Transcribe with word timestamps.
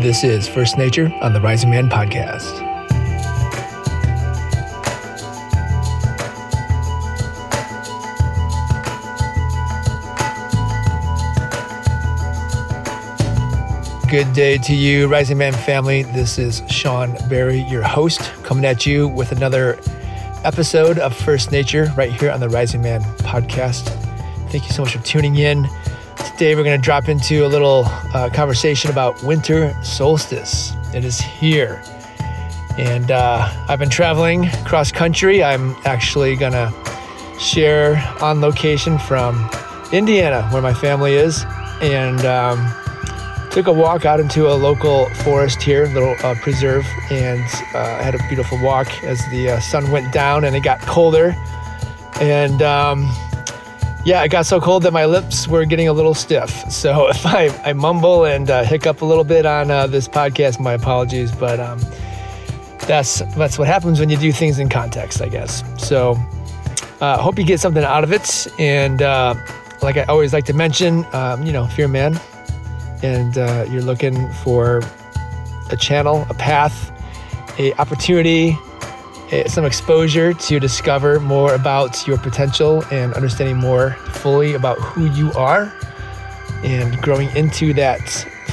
This 0.00 0.24
is 0.24 0.48
First 0.48 0.78
Nature 0.78 1.12
on 1.20 1.34
the 1.34 1.42
Rising 1.42 1.68
Man 1.68 1.90
podcast. 1.90 2.40
Good 14.08 14.32
day 14.32 14.56
to 14.56 14.74
you, 14.74 15.06
Rising 15.06 15.36
Man 15.36 15.52
family. 15.52 16.04
This 16.04 16.38
is 16.38 16.62
Shawn 16.70 17.14
Berry, 17.28 17.60
your 17.60 17.82
host, 17.82 18.20
coming 18.42 18.64
at 18.64 18.86
you 18.86 19.06
with 19.06 19.32
another 19.32 19.78
episode 20.44 20.98
of 20.98 21.14
First 21.14 21.52
Nature 21.52 21.92
right 21.94 22.10
here 22.10 22.30
on 22.30 22.40
the 22.40 22.48
Rising 22.48 22.80
Man 22.80 23.02
podcast. 23.18 23.88
Thank 24.50 24.64
you 24.64 24.70
so 24.70 24.80
much 24.80 24.96
for 24.96 25.02
tuning 25.02 25.36
in. 25.36 25.68
Today, 26.40 26.54
we're 26.54 26.64
going 26.64 26.80
to 26.80 26.82
drop 26.82 27.10
into 27.10 27.44
a 27.44 27.48
little 27.48 27.84
uh, 28.14 28.30
conversation 28.32 28.90
about 28.90 29.22
winter 29.22 29.76
solstice. 29.82 30.72
It 30.94 31.04
is 31.04 31.20
here. 31.20 31.82
And 32.78 33.10
uh, 33.10 33.46
I've 33.68 33.78
been 33.78 33.90
traveling 33.90 34.48
cross 34.64 34.90
country. 34.90 35.44
I'm 35.44 35.76
actually 35.84 36.36
going 36.36 36.52
to 36.52 36.72
share 37.38 38.02
on 38.22 38.40
location 38.40 38.98
from 38.98 39.50
Indiana, 39.92 40.48
where 40.48 40.62
my 40.62 40.72
family 40.72 41.12
is. 41.12 41.44
And 41.82 42.24
um, 42.24 42.72
took 43.50 43.66
a 43.66 43.72
walk 43.74 44.06
out 44.06 44.18
into 44.18 44.48
a 44.48 44.56
local 44.56 45.10
forest 45.16 45.60
here, 45.60 45.88
little 45.88 46.16
uh, 46.22 46.36
preserve, 46.36 46.86
and 47.10 47.44
uh, 47.74 48.02
had 48.02 48.14
a 48.14 48.28
beautiful 48.28 48.58
walk 48.62 48.88
as 49.04 49.22
the 49.30 49.50
uh, 49.50 49.60
sun 49.60 49.90
went 49.90 50.10
down 50.10 50.44
and 50.44 50.56
it 50.56 50.62
got 50.62 50.80
colder. 50.80 51.36
And 52.18 52.62
um, 52.62 53.10
yeah, 54.04 54.22
it 54.22 54.28
got 54.28 54.46
so 54.46 54.60
cold 54.60 54.82
that 54.84 54.92
my 54.92 55.04
lips 55.04 55.46
were 55.46 55.64
getting 55.64 55.88
a 55.88 55.92
little 55.92 56.14
stiff. 56.14 56.50
So 56.70 57.08
if 57.10 57.26
I, 57.26 57.48
I 57.64 57.72
mumble 57.72 58.24
and 58.24 58.50
uh, 58.50 58.64
hiccup 58.64 59.02
a 59.02 59.04
little 59.04 59.24
bit 59.24 59.46
on 59.46 59.70
uh, 59.70 59.86
this 59.86 60.08
podcast, 60.08 60.60
my 60.60 60.72
apologies. 60.72 61.32
But 61.32 61.60
um, 61.60 61.80
that's 62.80 63.20
that's 63.36 63.58
what 63.58 63.68
happens 63.68 64.00
when 64.00 64.08
you 64.08 64.16
do 64.16 64.32
things 64.32 64.58
in 64.58 64.68
context, 64.68 65.20
I 65.20 65.28
guess. 65.28 65.62
So 65.78 66.16
uh, 67.00 67.18
hope 67.18 67.38
you 67.38 67.44
get 67.44 67.60
something 67.60 67.84
out 67.84 68.04
of 68.04 68.12
it. 68.12 68.46
And 68.58 69.00
like 69.82 69.96
I 69.96 70.04
always 70.04 70.32
like 70.32 70.44
to 70.46 70.54
mention, 70.54 71.04
um, 71.12 71.42
you 71.44 71.52
know, 71.52 71.64
if 71.64 71.78
you're 71.78 71.86
a 71.86 71.90
man, 71.90 72.20
and 73.02 73.38
uh, 73.38 73.66
you're 73.70 73.82
looking 73.82 74.30
for 74.44 74.82
a 75.70 75.76
channel, 75.76 76.26
a 76.28 76.34
path, 76.34 76.92
a 77.58 77.72
opportunity, 77.74 78.56
some 79.46 79.64
exposure 79.64 80.32
to 80.34 80.58
discover 80.58 81.20
more 81.20 81.54
about 81.54 82.06
your 82.06 82.18
potential 82.18 82.84
and 82.90 83.14
understanding 83.14 83.56
more 83.56 83.92
fully 84.12 84.54
about 84.54 84.78
who 84.78 85.06
you 85.06 85.32
are 85.32 85.72
and 86.64 87.00
growing 87.00 87.34
into 87.36 87.72
that 87.74 88.00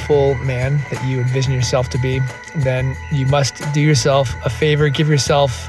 full 0.06 0.36
man 0.36 0.78
that 0.92 1.04
you 1.06 1.20
envision 1.20 1.54
yourself 1.54 1.90
to 1.90 1.98
be, 2.00 2.20
then 2.58 2.96
you 3.12 3.26
must 3.28 3.62
do 3.74 3.82
yourself 3.82 4.34
a 4.46 4.50
favor, 4.50 4.88
give 4.90 5.10
yourself 5.10 5.68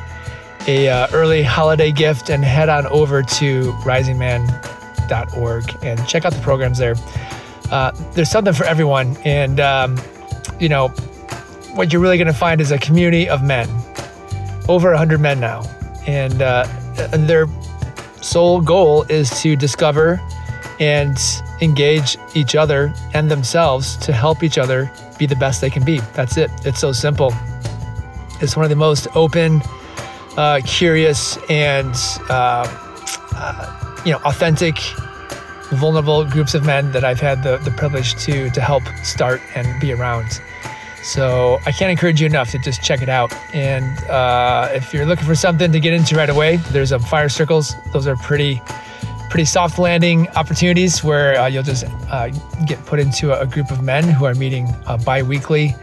a 0.66 0.88
uh, 0.88 1.08
early 1.12 1.42
holiday 1.42 1.90
gift 1.90 2.28
and 2.30 2.44
head 2.44 2.68
on 2.68 2.86
over 2.88 3.22
to 3.22 3.72
risingman.org 3.84 5.76
and 5.82 6.06
check 6.06 6.24
out 6.24 6.32
the 6.32 6.40
programs 6.40 6.78
there 6.78 6.94
uh, 7.70 7.92
there's 8.12 8.30
something 8.30 8.54
for 8.54 8.64
everyone. 8.64 9.16
And, 9.24 9.60
um, 9.60 10.00
you 10.58 10.68
know, 10.68 10.88
what 11.74 11.92
you're 11.92 12.02
really 12.02 12.16
going 12.16 12.26
to 12.26 12.32
find 12.32 12.60
is 12.60 12.70
a 12.70 12.78
community 12.78 13.28
of 13.28 13.42
men, 13.42 13.68
over 14.68 14.90
100 14.90 15.20
men 15.20 15.40
now. 15.40 15.62
And 16.06 16.42
uh, 16.42 16.66
their 17.12 17.46
sole 18.20 18.60
goal 18.60 19.04
is 19.04 19.30
to 19.42 19.56
discover 19.56 20.20
and 20.80 21.18
engage 21.60 22.16
each 22.34 22.54
other 22.54 22.92
and 23.14 23.30
themselves 23.30 23.96
to 23.98 24.12
help 24.12 24.42
each 24.42 24.58
other 24.58 24.90
be 25.18 25.26
the 25.26 25.36
best 25.36 25.60
they 25.60 25.70
can 25.70 25.84
be. 25.84 25.98
That's 26.14 26.36
it. 26.36 26.50
It's 26.64 26.78
so 26.78 26.92
simple. 26.92 27.34
It's 28.40 28.56
one 28.56 28.64
of 28.64 28.70
the 28.70 28.76
most 28.76 29.08
open, 29.16 29.62
uh, 30.36 30.60
curious, 30.64 31.36
and 31.50 31.94
uh, 32.30 32.66
uh, 33.34 34.02
you 34.04 34.12
know, 34.12 34.20
authentic 34.24 34.76
vulnerable 35.72 36.24
groups 36.24 36.54
of 36.54 36.64
men 36.64 36.92
that 36.92 37.04
I've 37.04 37.20
had 37.20 37.42
the, 37.42 37.58
the 37.58 37.72
privilege 37.72 38.14
to 38.24 38.48
to 38.50 38.60
help 38.60 38.84
start 39.02 39.40
and 39.54 39.80
be 39.80 39.92
around. 39.92 40.40
So 41.02 41.58
I 41.64 41.72
can't 41.72 41.90
encourage 41.90 42.20
you 42.20 42.26
enough 42.26 42.50
to 42.50 42.58
just 42.58 42.82
check 42.82 43.02
it 43.02 43.08
out. 43.08 43.32
And 43.54 43.98
uh, 44.04 44.68
if 44.72 44.92
you're 44.92 45.06
looking 45.06 45.26
for 45.26 45.34
something 45.34 45.72
to 45.72 45.80
get 45.80 45.94
into 45.94 46.16
right 46.16 46.30
away, 46.30 46.56
there's 46.70 46.92
um, 46.92 47.00
fire 47.02 47.28
circles. 47.28 47.74
Those 47.92 48.06
are 48.06 48.16
pretty 48.16 48.60
pretty 49.30 49.44
soft 49.44 49.78
landing 49.78 50.26
opportunities 50.30 51.04
where 51.04 51.38
uh, 51.38 51.46
you'll 51.46 51.62
just 51.62 51.84
uh, 52.10 52.28
get 52.66 52.82
put 52.86 52.98
into 52.98 53.30
a, 53.30 53.42
a, 53.42 53.46
group 53.46 53.70
of 53.70 53.82
men 53.82 54.02
who 54.04 54.24
are 54.24 54.34
meeting 54.34 54.66
uh, 54.86 54.96
bi-weekly 54.96 55.74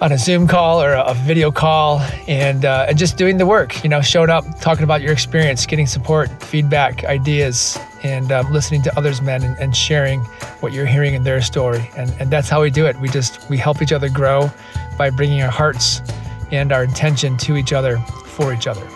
on 0.00 0.10
a 0.10 0.18
Zoom 0.18 0.48
call 0.48 0.82
or 0.82 0.94
a 0.94 1.14
video 1.14 1.52
call 1.52 2.00
and, 2.26 2.64
uh, 2.64 2.86
and 2.88 2.98
just 2.98 3.16
doing 3.16 3.38
the 3.38 3.46
work, 3.46 3.84
you 3.84 3.88
know, 3.88 4.00
showing 4.00 4.30
up, 4.30 4.44
talking 4.60 4.82
about 4.82 5.00
your 5.00 5.12
experience, 5.12 5.64
getting 5.64 5.86
support, 5.86 6.28
feedback, 6.42 7.04
ideas, 7.04 7.78
and 8.04 8.30
um, 8.30 8.52
listening 8.52 8.82
to 8.82 8.96
others' 8.98 9.20
men 9.20 9.42
and, 9.42 9.58
and, 9.58 9.74
sharing 9.74 10.20
what 10.60 10.72
you're 10.72 10.86
hearing 10.86 11.14
in 11.14 11.24
their 11.24 11.40
story. 11.40 11.90
And, 11.96 12.14
and 12.20 12.30
that's 12.30 12.48
how 12.48 12.60
we 12.60 12.70
do 12.70 12.86
it. 12.86 13.00
We 13.00 13.08
just, 13.08 13.48
we 13.48 13.56
help 13.56 13.82
each 13.82 13.92
other 13.92 14.10
grow 14.10 14.50
by 14.98 15.10
bringing 15.10 15.42
our 15.42 15.50
hearts 15.50 16.02
and 16.52 16.70
our 16.70 16.84
intention 16.84 17.36
to 17.38 17.56
each 17.56 17.72
other 17.72 17.96
for 18.26 18.52
each 18.52 18.66
other. 18.66 18.86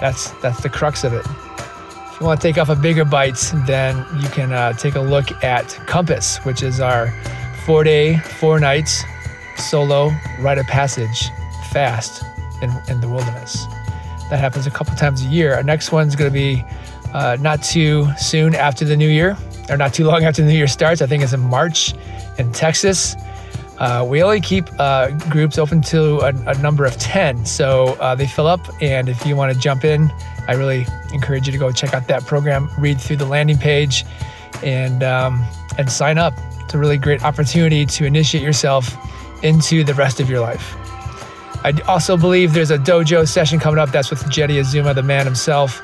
That's, 0.00 0.30
that's 0.40 0.62
the 0.62 0.70
crux 0.70 1.04
of 1.04 1.12
it. 1.12 1.26
If 1.26 2.20
you 2.20 2.26
want 2.26 2.40
to 2.40 2.46
take 2.46 2.58
off 2.58 2.68
a 2.68 2.76
bigger 2.76 3.04
bite, 3.04 3.52
then 3.66 4.06
you 4.20 4.28
can 4.28 4.52
uh, 4.52 4.72
take 4.74 4.94
a 4.94 5.00
look 5.00 5.42
at 5.42 5.68
Compass, 5.86 6.38
which 6.44 6.62
is 6.62 6.80
our 6.80 7.10
four 7.66 7.82
day, 7.82 8.18
four 8.18 8.60
nights 8.60 9.02
solo 9.56 10.10
rite 10.40 10.58
of 10.58 10.66
passage 10.66 11.30
fast 11.72 12.24
in, 12.62 12.70
in 12.88 13.00
the 13.00 13.08
wilderness. 13.08 13.66
That 14.30 14.38
happens 14.38 14.66
a 14.66 14.70
couple 14.70 14.94
times 14.94 15.22
a 15.22 15.28
year. 15.28 15.54
Our 15.54 15.62
next 15.62 15.92
one's 15.92 16.16
going 16.16 16.30
to 16.30 16.34
be 16.34 16.64
uh, 17.14 17.36
not 17.40 17.62
too 17.62 18.06
soon 18.18 18.54
after 18.54 18.84
the 18.84 18.96
new 18.96 19.08
year, 19.08 19.36
or 19.70 19.76
not 19.76 19.94
too 19.94 20.04
long 20.04 20.24
after 20.24 20.42
the 20.42 20.48
new 20.48 20.56
year 20.56 20.66
starts. 20.66 21.00
I 21.00 21.06
think 21.06 21.22
it's 21.22 21.32
in 21.32 21.40
March 21.40 21.94
in 22.38 22.52
Texas. 22.52 23.14
Uh, 23.78 24.06
we 24.08 24.22
only 24.22 24.40
keep 24.40 24.68
uh, 24.78 25.10
groups 25.30 25.58
open 25.58 25.80
to 25.82 26.18
a, 26.20 26.28
a, 26.46 26.58
number 26.58 26.84
of 26.84 26.96
10, 26.98 27.44
so 27.44 27.96
uh, 28.00 28.14
they 28.14 28.26
fill 28.26 28.46
up. 28.46 28.60
And 28.80 29.08
if 29.08 29.26
you 29.26 29.34
want 29.34 29.52
to 29.52 29.58
jump 29.58 29.84
in, 29.84 30.12
I 30.46 30.52
really 30.52 30.86
encourage 31.12 31.46
you 31.46 31.52
to 31.52 31.58
go 31.58 31.72
check 31.72 31.92
out 31.92 32.06
that 32.06 32.24
program, 32.24 32.68
read 32.78 33.00
through 33.00 33.16
the 33.16 33.26
landing 33.26 33.58
page, 33.58 34.04
and 34.62 35.02
um, 35.02 35.44
and 35.76 35.90
sign 35.90 36.18
up. 36.18 36.34
It's 36.60 36.74
a 36.74 36.78
really 36.78 36.98
great 36.98 37.24
opportunity 37.24 37.84
to 37.84 38.04
initiate 38.04 38.44
yourself 38.44 38.96
into 39.42 39.82
the 39.82 39.94
rest 39.94 40.20
of 40.20 40.30
your 40.30 40.40
life. 40.40 40.74
I 41.64 41.72
also 41.88 42.16
believe 42.16 42.52
there's 42.52 42.70
a 42.70 42.78
dojo 42.78 43.26
session 43.26 43.58
coming 43.58 43.78
up. 43.78 43.90
That's 43.90 44.10
with 44.10 44.28
Jeddy 44.30 44.58
Azuma, 44.58 44.94
the 44.94 45.02
man 45.02 45.24
himself. 45.24 45.80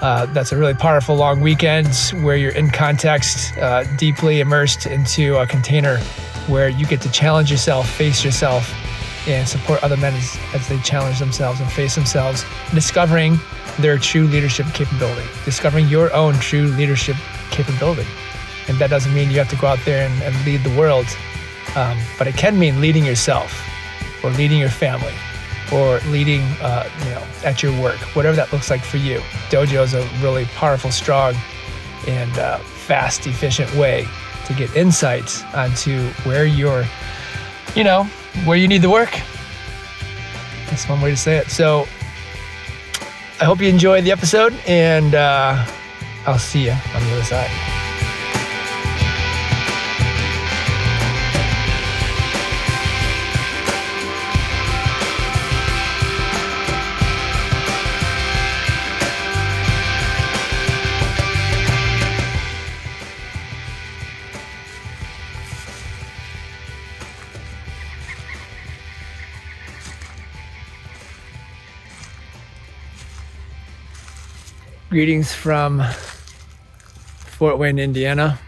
Uh, 0.00 0.26
that's 0.26 0.52
a 0.52 0.56
really 0.56 0.74
powerful 0.74 1.16
long 1.16 1.40
weekend 1.40 1.88
where 2.22 2.36
you're 2.36 2.52
in 2.52 2.70
context, 2.70 3.56
uh, 3.58 3.84
deeply 3.96 4.40
immersed 4.40 4.86
into 4.86 5.36
a 5.36 5.46
container 5.46 5.98
where 6.46 6.68
you 6.68 6.86
get 6.86 7.00
to 7.00 7.10
challenge 7.10 7.50
yourself, 7.50 7.88
face 7.88 8.24
yourself, 8.24 8.72
and 9.26 9.46
support 9.46 9.82
other 9.82 9.96
men 9.96 10.14
as, 10.14 10.38
as 10.54 10.68
they 10.68 10.78
challenge 10.80 11.18
themselves 11.18 11.60
and 11.60 11.70
face 11.72 11.94
themselves, 11.94 12.44
discovering 12.72 13.38
their 13.80 13.98
true 13.98 14.26
leadership 14.26 14.66
capability, 14.72 15.26
discovering 15.44 15.88
your 15.88 16.12
own 16.14 16.34
true 16.34 16.66
leadership 16.68 17.16
capability. 17.50 18.08
And 18.68 18.78
that 18.78 18.90
doesn't 18.90 19.12
mean 19.12 19.30
you 19.30 19.38
have 19.38 19.50
to 19.50 19.56
go 19.56 19.66
out 19.66 19.80
there 19.84 20.08
and, 20.08 20.22
and 20.22 20.44
lead 20.44 20.62
the 20.62 20.76
world 20.78 21.06
um, 21.76 21.98
but 22.16 22.26
it 22.26 22.36
can 22.36 22.58
mean 22.58 22.80
leading 22.80 23.04
yourself 23.04 23.62
or 24.24 24.30
leading 24.30 24.58
your 24.58 24.70
family 24.70 25.12
or 25.72 25.98
leading 26.08 26.42
uh, 26.60 26.88
you 27.00 27.10
know 27.10 27.24
at 27.44 27.62
your 27.62 27.72
work 27.80 27.98
whatever 28.14 28.36
that 28.36 28.52
looks 28.52 28.70
like 28.70 28.82
for 28.82 28.96
you. 28.96 29.18
Dojo 29.50 29.82
is 29.82 29.94
a 29.94 30.06
really 30.22 30.46
powerful 30.46 30.90
strong 30.90 31.34
and 32.06 32.38
uh, 32.38 32.58
fast 32.58 33.26
efficient 33.26 33.72
way 33.74 34.06
to 34.46 34.54
get 34.54 34.74
insights 34.74 35.42
onto 35.54 36.08
where 36.24 36.46
you're 36.46 36.84
you 37.74 37.84
know 37.84 38.04
where 38.44 38.56
you 38.56 38.68
need 38.68 38.82
to 38.82 38.90
work. 38.90 39.18
That's 40.66 40.88
one 40.88 41.00
way 41.00 41.10
to 41.10 41.16
say 41.16 41.36
it. 41.36 41.50
So 41.50 41.86
i 43.40 43.44
hope 43.44 43.60
you 43.60 43.68
enjoyed 43.68 44.04
the 44.04 44.10
episode 44.10 44.52
and 44.66 45.14
uh, 45.14 45.64
i'll 46.26 46.38
see 46.38 46.64
you 46.66 46.72
on 46.72 47.02
the 47.04 47.12
other 47.12 47.24
side 47.24 47.77
Greetings 74.90 75.34
from 75.34 75.82
Fort 77.36 77.58
Wayne, 77.58 77.78
Indiana. 77.78 78.38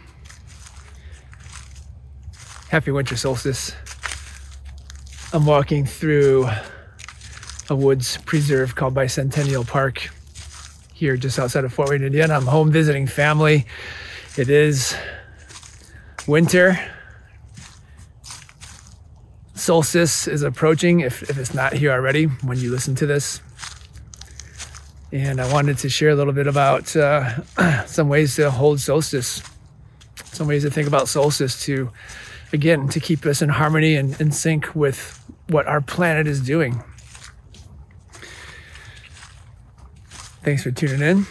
Happy 2.71 2.91
winter 2.91 3.15
solstice. 3.15 3.75
I'm 5.35 5.45
walking 5.45 5.85
through 5.85 6.49
a 7.69 7.77
woods 7.77 8.17
preserve 8.25 8.75
called 8.75 8.95
Bicentennial 8.95 9.67
Park 9.67 10.09
here 10.95 11.19
just 11.19 11.39
outside 11.39 11.65
of 11.65 11.75
Fort 11.75 11.91
Wayne, 11.91 12.05
Indiana. 12.05 12.37
I'm 12.37 12.47
home 12.47 12.73
visiting 12.73 13.07
family. 13.07 13.67
It 14.39 14.49
is 14.49 14.97
winter. 16.27 16.81
Solstice 19.55 20.27
is 20.27 20.43
approaching 20.43 21.01
if, 21.01 21.23
if 21.29 21.37
it's 21.37 21.53
not 21.53 21.75
here 21.75 21.93
already 21.93 22.25
when 22.25 22.57
you 22.57 22.71
listen 22.71 22.95
to 22.95 23.05
this. 23.05 23.43
And 25.13 25.41
I 25.41 25.53
wanted 25.53 25.79
to 25.79 25.89
share 25.89 26.11
a 26.11 26.15
little 26.15 26.33
bit 26.33 26.47
about 26.47 26.95
uh, 26.95 27.43
some 27.87 28.09
ways 28.09 28.37
to 28.37 28.51
hold 28.51 28.81
solstice, 28.81 29.43
some 30.25 30.47
ways 30.47 30.63
to 30.63 30.71
think 30.71 30.87
about 30.87 31.09
solstice 31.09 31.65
to, 31.65 31.91
again, 32.53 32.89
to 32.89 33.01
keep 33.01 33.27
us 33.27 33.43
in 33.43 33.49
harmony 33.49 33.97
and 33.97 34.21
in 34.21 34.31
sync 34.31 34.75
with 34.75 35.23
what 35.49 35.67
our 35.67 35.81
planet 35.81 36.29
is 36.29 36.41
doing. 36.41 36.83
Thanks 40.43 40.63
for 40.63 40.71
tuning 40.71 41.03
in. 41.03 41.27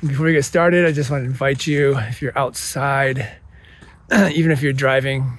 Before 0.00 0.26
we 0.26 0.32
get 0.32 0.44
started, 0.44 0.86
I 0.86 0.92
just 0.92 1.10
want 1.10 1.22
to 1.22 1.26
invite 1.26 1.66
you 1.66 1.98
if 1.98 2.22
you're 2.22 2.38
outside, 2.38 3.28
even 4.12 4.52
if 4.52 4.62
you're 4.62 4.72
driving 4.72 5.38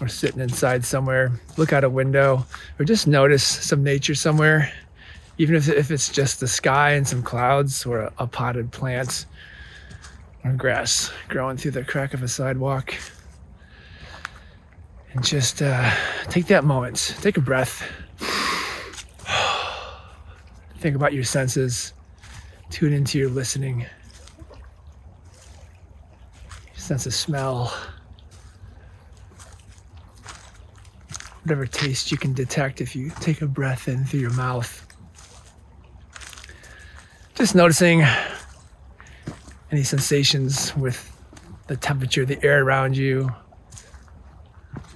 or 0.00 0.06
sitting 0.06 0.40
inside 0.40 0.84
somewhere, 0.84 1.32
look 1.56 1.72
out 1.72 1.82
a 1.82 1.90
window 1.90 2.46
or 2.78 2.84
just 2.84 3.08
notice 3.08 3.42
some 3.42 3.82
nature 3.82 4.14
somewhere, 4.14 4.72
even 5.38 5.54
if, 5.54 5.68
if 5.68 5.90
it's 5.90 6.08
just 6.08 6.40
the 6.40 6.48
sky 6.48 6.92
and 6.92 7.06
some 7.06 7.22
clouds 7.22 7.86
or 7.86 8.00
a, 8.00 8.12
a 8.18 8.26
potted 8.26 8.70
plant 8.70 9.26
or 10.44 10.52
grass 10.52 11.12
growing 11.28 11.56
through 11.56 11.72
the 11.72 11.84
crack 11.84 12.14
of 12.14 12.22
a 12.22 12.28
sidewalk. 12.28 12.94
And 15.12 15.24
just 15.24 15.62
uh, 15.62 15.90
take 16.24 16.46
that 16.46 16.64
moment, 16.64 17.14
take 17.20 17.36
a 17.36 17.40
breath, 17.40 17.88
think 20.78 20.96
about 20.96 21.12
your 21.12 21.24
senses 21.24 21.92
Tune 22.74 22.92
into 22.92 23.18
your 23.18 23.28
listening. 23.28 23.86
sense 26.74 27.06
of 27.06 27.14
smell. 27.14 27.72
Whatever 31.44 31.66
taste 31.66 32.10
you 32.10 32.18
can 32.18 32.34
detect 32.34 32.80
if 32.80 32.96
you 32.96 33.12
take 33.20 33.42
a 33.42 33.46
breath 33.46 33.86
in 33.86 34.04
through 34.04 34.20
your 34.20 34.32
mouth. 34.32 34.83
Just 37.34 37.56
noticing 37.56 38.04
any 39.72 39.82
sensations 39.82 40.74
with 40.76 41.10
the 41.66 41.76
temperature, 41.76 42.24
the 42.24 42.40
air 42.44 42.62
around 42.62 42.96
you, 42.96 43.34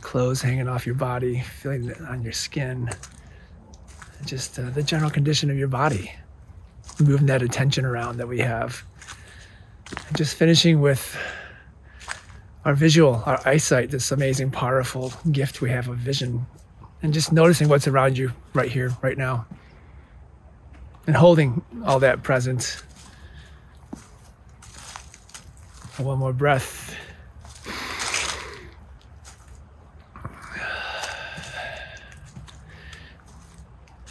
clothes 0.02 0.40
hanging 0.40 0.69
off 0.69 0.87
your 0.87 0.94
body, 0.94 1.40
feeling 1.40 1.88
it 1.88 2.00
on 2.02 2.23
your 2.23 2.32
skin, 2.32 2.90
just 4.25 4.56
uh, 4.56 4.70
the 4.70 4.85
general 4.85 5.11
condition 5.11 5.50
of 5.50 5.58
your 5.58 5.67
body. 5.67 6.12
Moving 7.00 7.26
that 7.26 7.43
attention 7.43 7.85
around 7.85 8.19
that 8.19 8.29
we 8.29 8.38
have. 8.38 8.84
And 10.06 10.17
just 10.17 10.37
finishing 10.37 10.81
with 10.81 11.19
our 12.64 12.75
visual, 12.75 13.20
our 13.26 13.41
eyesight, 13.49 13.91
this 13.91 14.12
amazing, 14.12 14.52
powerful 14.52 15.12
gift 15.32 15.61
we 15.61 15.70
have 15.70 15.88
of 15.88 15.99
vision, 15.99 16.46
and 17.02 17.12
just 17.12 17.32
noticing 17.32 17.69
what's 17.69 17.88
around 17.88 18.17
you 18.17 18.32
right 18.55 18.70
here, 18.70 18.93
right 19.02 19.19
now, 19.19 19.44
and 21.08 21.16
holding 21.16 21.62
all 21.87 21.99
that 22.00 22.22
present. 22.22 22.82
One 25.96 26.19
more 26.19 26.34
breath. 26.34 26.94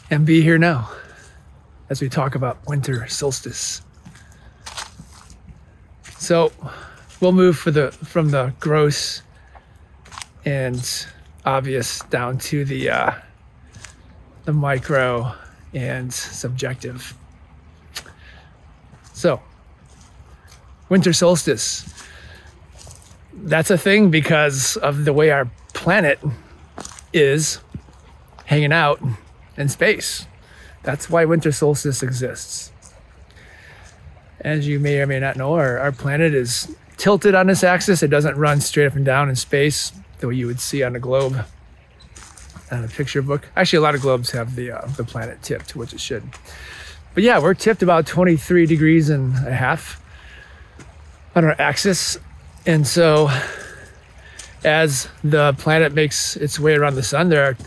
And 0.10 0.26
be 0.26 0.42
here 0.42 0.58
now 0.58 0.90
as 1.88 2.02
we 2.02 2.10
talk 2.10 2.34
about 2.34 2.68
winter 2.68 3.06
solstice. 3.08 3.84
So 6.18 6.52
we'll 7.22 7.32
move 7.32 7.64
the 7.64 7.92
from 7.92 8.32
the 8.32 8.56
gross 8.60 9.22
and 10.46 11.06
obvious 11.46 12.00
down 12.10 12.40
to 12.40 12.66
the 12.66 12.90
uh, 12.90 13.12
the 14.46 14.54
micro 14.54 15.36
and 15.74 16.14
subjective. 16.14 17.14
So 19.14 19.42
winter 20.90 21.14
solstice. 21.14 21.94
That's 23.34 23.70
a 23.70 23.78
thing 23.78 24.10
because 24.10 24.78
of 24.78 25.06
the 25.06 25.14
way 25.14 25.32
our 25.32 25.50
planet 25.74 26.20
is 27.14 27.60
hanging 28.46 28.74
out 28.74 29.02
in 29.58 29.70
space. 29.70 30.28
That's 30.84 31.10
why 31.10 31.26
winter 31.26 31.52
solstice 31.52 32.02
exists. 32.02 32.72
As 34.40 34.68
you 34.68 34.80
may 34.80 35.02
or 35.02 35.08
may 35.08 35.20
not 35.20 35.36
know, 35.36 35.54
our, 35.56 35.78
our 35.80 35.92
planet 35.92 36.34
is 36.34 36.76
tilted 36.96 37.36
on 37.36 37.50
its 37.50 37.64
axis. 37.64 38.02
It 38.02 38.08
doesn't 38.08 38.38
run 38.38 38.62
straight 38.62 38.88
up 38.88 38.96
and 38.96 39.06
down 39.06 39.30
in 39.30 39.36
space 39.36 39.92
the 40.20 40.28
way 40.28 40.36
you 40.36 40.48
would 40.48 40.60
see 40.60 40.84
on 40.84 40.96
a 40.96 41.00
globe 41.00 41.46
on 42.72 42.84
a 42.84 42.88
picture 42.88 43.22
book. 43.22 43.48
Actually, 43.56 43.78
a 43.78 43.82
lot 43.82 43.96
of 43.96 44.02
globes 44.02 44.32
have 44.32 44.56
the 44.56 44.72
uh, 44.72 44.86
the 44.98 45.04
planet 45.04 45.42
tipped, 45.42 45.76
which 45.76 45.94
it 45.94 46.00
should. 46.00 46.24
But 47.14 47.24
yeah, 47.24 47.40
we're 47.40 47.56
tipped 47.56 47.82
about 47.82 48.06
23 48.06 48.66
degrees 48.66 49.10
and 49.10 49.36
a 49.48 49.54
half 49.54 50.02
on 51.36 51.46
our 51.46 51.56
axis. 51.60 52.20
And 52.66 52.86
so 52.86 53.30
as 54.64 55.08
the 55.24 55.54
planet 55.54 55.94
makes 55.94 56.36
its 56.36 56.60
way 56.60 56.76
around 56.76 56.96
the 56.96 57.04
sun, 57.04 57.30
there 57.30 57.44
are 57.44 57.58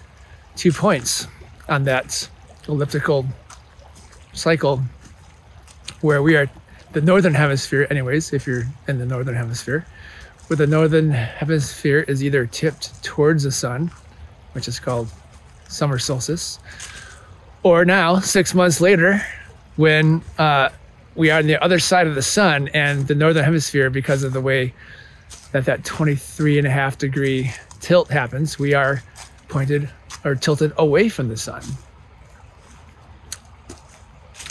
two 0.56 0.72
points 0.72 1.26
on 1.68 1.84
that 1.84 2.28
elliptical 2.68 3.26
cycle 4.32 4.82
where 6.00 6.22
we 6.22 6.36
are 6.36 6.48
the 6.92 7.00
northern 7.00 7.34
hemisphere 7.34 7.86
anyways 7.90 8.32
if 8.32 8.46
you're 8.46 8.64
in 8.88 8.98
the 8.98 9.06
northern 9.06 9.34
hemisphere 9.34 9.86
where 10.46 10.56
the 10.56 10.66
northern 10.66 11.10
hemisphere 11.10 12.04
is 12.08 12.22
either 12.22 12.46
tipped 12.46 13.02
towards 13.02 13.44
the 13.44 13.52
sun 13.52 13.90
which 14.52 14.68
is 14.68 14.80
called 14.80 15.08
summer 15.68 15.98
solstice. 15.98 16.58
Or 17.62 17.84
now 17.84 18.20
six 18.20 18.54
months 18.54 18.80
later 18.80 19.24
when 19.76 20.22
uh, 20.38 20.70
we 21.14 21.30
are 21.30 21.38
on 21.38 21.46
the 21.46 21.62
other 21.62 21.78
side 21.78 22.06
of 22.06 22.14
the 22.14 22.22
sun 22.22 22.68
and 22.68 23.06
the 23.06 23.14
northern 23.14 23.44
hemisphere 23.44 23.90
because 23.90 24.22
of 24.22 24.32
the 24.32 24.40
way 24.40 24.72
that 25.52 25.64
that 25.64 25.84
23 25.84 26.58
and 26.58 26.66
a 26.66 26.70
half 26.70 26.98
degree 26.98 27.50
tilt 27.80 28.08
happens 28.08 28.58
we 28.58 28.74
are 28.74 29.02
pointed 29.48 29.88
or 30.24 30.34
tilted 30.34 30.72
away 30.76 31.08
from 31.08 31.28
the 31.28 31.36
sun. 31.36 31.62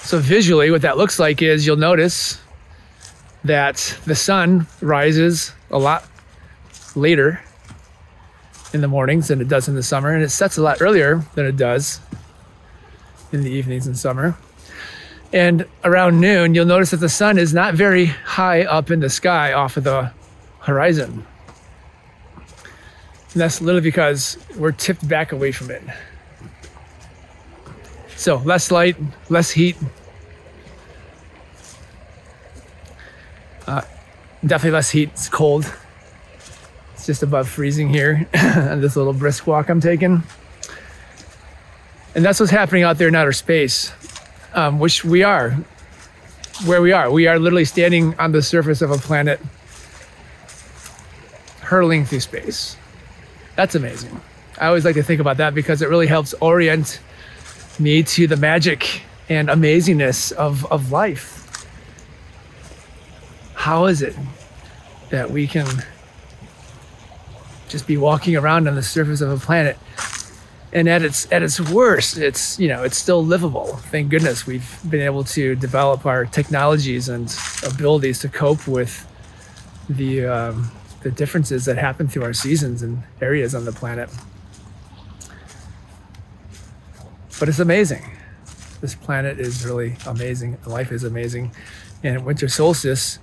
So 0.03 0.17
visually, 0.17 0.71
what 0.71 0.81
that 0.81 0.97
looks 0.97 1.19
like 1.19 1.41
is 1.41 1.65
you'll 1.67 1.77
notice 1.77 2.41
that 3.43 3.95
the 4.05 4.15
sun 4.15 4.67
rises 4.81 5.53
a 5.69 5.77
lot 5.77 6.03
later 6.95 7.41
in 8.73 8.81
the 8.81 8.87
mornings 8.87 9.27
than 9.27 9.41
it 9.41 9.47
does 9.47 9.67
in 9.67 9.75
the 9.75 9.83
summer, 9.83 10.13
and 10.13 10.23
it 10.23 10.29
sets 10.29 10.57
a 10.57 10.61
lot 10.61 10.81
earlier 10.81 11.23
than 11.35 11.45
it 11.45 11.57
does 11.57 11.99
in 13.31 13.43
the 13.43 13.49
evenings 13.49 13.87
in 13.87 13.95
summer. 13.95 14.35
And 15.31 15.65
around 15.83 16.19
noon, 16.19 16.55
you'll 16.55 16.65
notice 16.65 16.91
that 16.91 16.97
the 16.97 17.09
sun 17.09 17.37
is 17.37 17.53
not 17.53 17.75
very 17.75 18.05
high 18.05 18.63
up 18.63 18.89
in 18.89 18.99
the 18.99 19.09
sky 19.09 19.53
off 19.53 19.77
of 19.77 19.83
the 19.83 20.11
horizon. 20.59 21.25
And 23.33 23.41
that's 23.41 23.61
literally 23.61 23.81
because 23.81 24.37
we're 24.57 24.71
tipped 24.71 25.07
back 25.07 25.31
away 25.31 25.51
from 25.51 25.69
it. 25.69 25.83
So 28.15 28.37
less 28.37 28.71
light, 28.71 28.97
less 29.29 29.51
heat, 29.51 29.77
Uh, 33.69 33.83
definitely 34.43 34.71
less 34.71 34.89
heat. 34.89 35.09
It's 35.09 35.29
cold. 35.29 35.71
Just 37.09 37.23
above 37.23 37.49
freezing 37.49 37.89
here 37.89 38.27
on 38.35 38.81
this 38.81 38.95
little 38.95 39.13
brisk 39.13 39.47
walk 39.47 39.67
I'm 39.69 39.81
taking. 39.81 40.21
And 42.13 42.23
that's 42.23 42.39
what's 42.39 42.51
happening 42.51 42.83
out 42.83 42.99
there 42.99 43.07
in 43.07 43.15
outer 43.15 43.33
space, 43.33 43.91
um, 44.53 44.77
which 44.77 45.03
we 45.03 45.23
are, 45.23 45.53
where 46.67 46.83
we 46.83 46.91
are. 46.91 47.09
We 47.09 47.25
are 47.25 47.39
literally 47.39 47.65
standing 47.65 48.13
on 48.19 48.31
the 48.31 48.43
surface 48.43 48.83
of 48.83 48.91
a 48.91 48.99
planet 48.99 49.39
hurling 51.61 52.05
through 52.05 52.19
space. 52.19 52.77
That's 53.55 53.73
amazing. 53.73 54.21
I 54.61 54.67
always 54.67 54.85
like 54.85 54.93
to 54.93 55.01
think 55.01 55.19
about 55.19 55.37
that 55.37 55.55
because 55.55 55.81
it 55.81 55.89
really 55.89 56.05
helps 56.05 56.35
orient 56.35 56.99
me 57.79 58.03
to 58.03 58.27
the 58.27 58.37
magic 58.37 59.01
and 59.29 59.49
amazingness 59.49 60.31
of, 60.33 60.71
of 60.71 60.91
life 60.91 61.39
how 63.55 63.87
is 63.87 64.01
it 64.01 64.15
that 65.09 65.31
we 65.31 65.45
can 65.45 65.67
just 67.69 67.87
be 67.87 67.95
walking 67.97 68.35
around 68.35 68.67
on 68.67 68.75
the 68.75 68.83
surface 68.83 69.21
of 69.21 69.29
a 69.29 69.37
planet 69.37 69.77
and 70.73 70.89
at 70.89 71.01
its 71.01 71.31
at 71.31 71.41
its 71.41 71.59
worst 71.59 72.17
it's 72.17 72.59
you 72.59 72.67
know 72.67 72.83
it's 72.83 72.97
still 72.97 73.23
livable 73.23 73.77
thank 73.91 74.09
goodness 74.09 74.45
we've 74.45 74.79
been 74.89 75.01
able 75.01 75.23
to 75.23 75.55
develop 75.55 76.05
our 76.05 76.25
technologies 76.25 77.09
and 77.09 77.35
abilities 77.65 78.19
to 78.19 78.27
cope 78.27 78.67
with 78.67 79.07
the 79.89 80.25
um, 80.25 80.71
the 81.01 81.11
differences 81.11 81.65
that 81.65 81.77
happen 81.77 82.07
through 82.07 82.23
our 82.23 82.33
seasons 82.33 82.81
and 82.81 83.03
areas 83.21 83.55
on 83.55 83.65
the 83.65 83.71
planet. 83.71 84.09
But 87.39 87.47
it's 87.47 87.59
amazing. 87.59 88.05
This 88.81 88.95
planet 88.95 89.39
is 89.39 89.65
really 89.65 89.95
amazing. 90.05 90.57
Life 90.65 90.91
is 90.91 91.03
amazing. 91.03 91.53
And 92.03 92.25
winter 92.25 92.47
solstice 92.47 93.19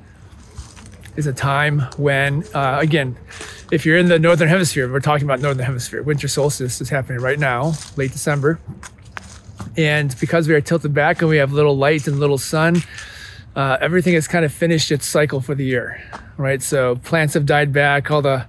is 1.16 1.26
a 1.26 1.32
time 1.32 1.80
when, 1.96 2.44
uh, 2.54 2.78
again, 2.80 3.16
if 3.70 3.84
you're 3.84 3.96
in 3.96 4.08
the 4.08 4.18
northern 4.18 4.48
hemisphere, 4.48 4.90
we're 4.90 5.00
talking 5.00 5.26
about 5.26 5.40
northern 5.40 5.64
hemisphere. 5.64 6.02
Winter 6.02 6.28
solstice 6.28 6.80
is 6.80 6.88
happening 6.88 7.20
right 7.20 7.38
now, 7.38 7.72
late 7.96 8.12
December. 8.12 8.60
And 9.76 10.14
because 10.20 10.46
we 10.46 10.54
are 10.54 10.60
tilted 10.60 10.94
back 10.94 11.20
and 11.20 11.28
we 11.28 11.38
have 11.38 11.52
little 11.52 11.76
light 11.76 12.06
and 12.06 12.20
little 12.20 12.38
sun, 12.38 12.82
uh, 13.56 13.78
everything 13.80 14.14
has 14.14 14.28
kind 14.28 14.44
of 14.44 14.52
finished 14.52 14.92
its 14.92 15.06
cycle 15.06 15.40
for 15.40 15.54
the 15.54 15.64
year, 15.64 16.00
right? 16.36 16.62
So 16.62 16.96
plants 16.96 17.34
have 17.34 17.46
died 17.46 17.72
back, 17.72 18.10
all 18.10 18.22
the 18.22 18.46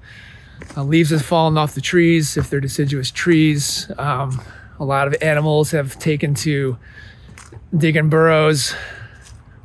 uh, 0.76 0.84
leaves 0.84 1.10
have 1.10 1.24
fallen 1.24 1.58
off 1.58 1.74
the 1.74 1.82
trees 1.82 2.38
if 2.38 2.50
they're 2.50 2.60
deciduous 2.60 3.10
trees. 3.10 3.90
Um, 3.98 4.42
a 4.80 4.86
lot 4.86 5.08
of 5.08 5.16
animals 5.22 5.72
have 5.72 5.98
taken 5.98 6.36
to 6.36 6.78
digging 7.76 8.10
burrows 8.10 8.76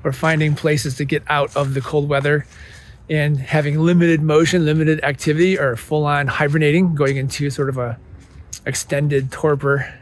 or 0.05 0.13
finding 0.13 0.55
places 0.55 0.97
to 0.97 1.05
get 1.05 1.23
out 1.29 1.55
of 1.57 1.75
the 1.75 1.81
cold 1.81 2.09
weather 2.09 2.47
and 3.11 3.39
having 3.39 3.79
limited 3.79 4.23
motion, 4.23 4.65
limited 4.65 5.03
activity, 5.05 5.59
or 5.59 5.77
full 5.77 6.07
on 6.07 6.27
hibernating, 6.27 6.95
going 6.95 7.17
into 7.17 7.51
sort 7.51 7.69
of 7.69 7.79
a 7.79 7.99
extended 8.65 9.33
torpor 9.33 9.93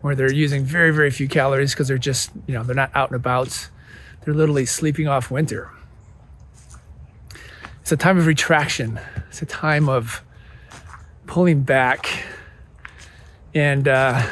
where 0.00 0.14
they're 0.14 0.32
using 0.32 0.64
very, 0.64 0.90
very 0.90 1.10
few 1.10 1.28
calories 1.28 1.72
because 1.72 1.88
they're 1.88 1.98
just, 1.98 2.30
you 2.46 2.54
know, 2.54 2.62
they're 2.62 2.74
not 2.74 2.90
out 2.94 3.10
and 3.10 3.16
about 3.16 3.68
they're 4.24 4.34
literally 4.34 4.66
sleeping 4.66 5.08
off 5.08 5.30
winter. 5.30 5.70
It's 7.80 7.90
a 7.90 7.96
time 7.96 8.18
of 8.18 8.26
retraction. 8.26 9.00
It's 9.28 9.42
a 9.42 9.46
time 9.46 9.88
of 9.88 10.22
pulling 11.26 11.62
back. 11.62 12.24
And 13.54 13.88
uh, 13.88 14.22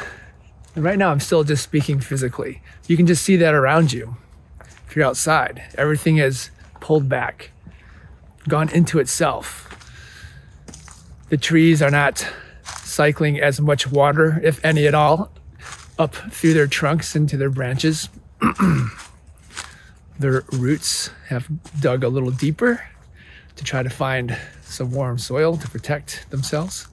right 0.75 0.97
now, 0.97 1.11
I'm 1.11 1.19
still 1.19 1.43
just 1.43 1.63
speaking 1.63 1.99
physically. 1.99 2.61
You 2.87 2.95
can 2.95 3.05
just 3.05 3.23
see 3.23 3.35
that 3.37 3.53
around 3.53 3.91
you. 3.91 4.15
If 4.87 4.95
you're 4.95 5.05
outside, 5.05 5.63
everything 5.77 6.17
is 6.17 6.51
pulled 6.79 7.09
back, 7.09 7.50
gone 8.51 8.69
into 8.71 8.99
itself. 8.99 9.69
The 11.29 11.37
trees 11.37 11.81
are 11.81 11.89
not 11.89 12.27
cycling 12.83 13.39
as 13.39 13.61
much 13.61 13.89
water, 13.89 14.41
if 14.43 14.63
any 14.65 14.85
at 14.85 14.93
all, 14.93 15.31
up 15.97 16.13
through 16.13 16.53
their 16.53 16.67
trunks 16.67 17.15
into 17.15 17.37
their 17.37 17.49
branches. 17.49 18.09
their 20.19 20.43
roots 20.51 21.11
have 21.29 21.47
dug 21.79 22.03
a 22.03 22.09
little 22.09 22.29
deeper 22.29 22.83
to 23.55 23.63
try 23.63 23.83
to 23.83 23.89
find 23.89 24.37
some 24.63 24.91
warm 24.91 25.17
soil 25.17 25.55
to 25.55 25.69
protect 25.69 26.29
themselves. 26.29 26.89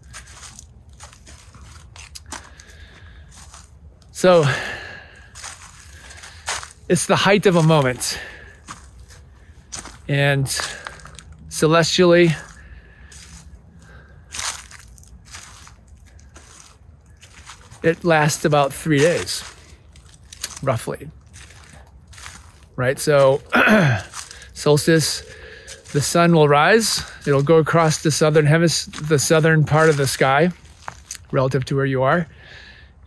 So 4.13 4.45
it's 6.89 7.07
the 7.07 7.17
height 7.17 7.47
of 7.47 7.57
a 7.57 7.65
moment. 7.65 8.21
And 10.07 10.49
celestially, 11.59 12.35
it 17.83 18.05
lasts 18.05 18.45
about 18.45 18.73
three 18.73 18.99
days, 18.99 19.45
roughly 20.63 21.11
right? 22.79 22.99
So, 22.99 23.43
solstice, 24.55 25.25
the 25.93 26.01
sun 26.01 26.33
will 26.33 26.49
rise. 26.49 27.03
It'll 27.27 27.43
go 27.43 27.57
across 27.57 28.03
the 28.03 28.11
southern 28.11 28.47
hemisphere, 28.47 29.03
the 29.09 29.19
southern 29.19 29.65
part 29.65 29.91
of 29.91 29.97
the 29.97 30.07
sky, 30.07 30.51
relative 31.33 31.65
to 31.67 31.77
where 31.77 31.85
you 31.85 32.03
are. 32.05 32.29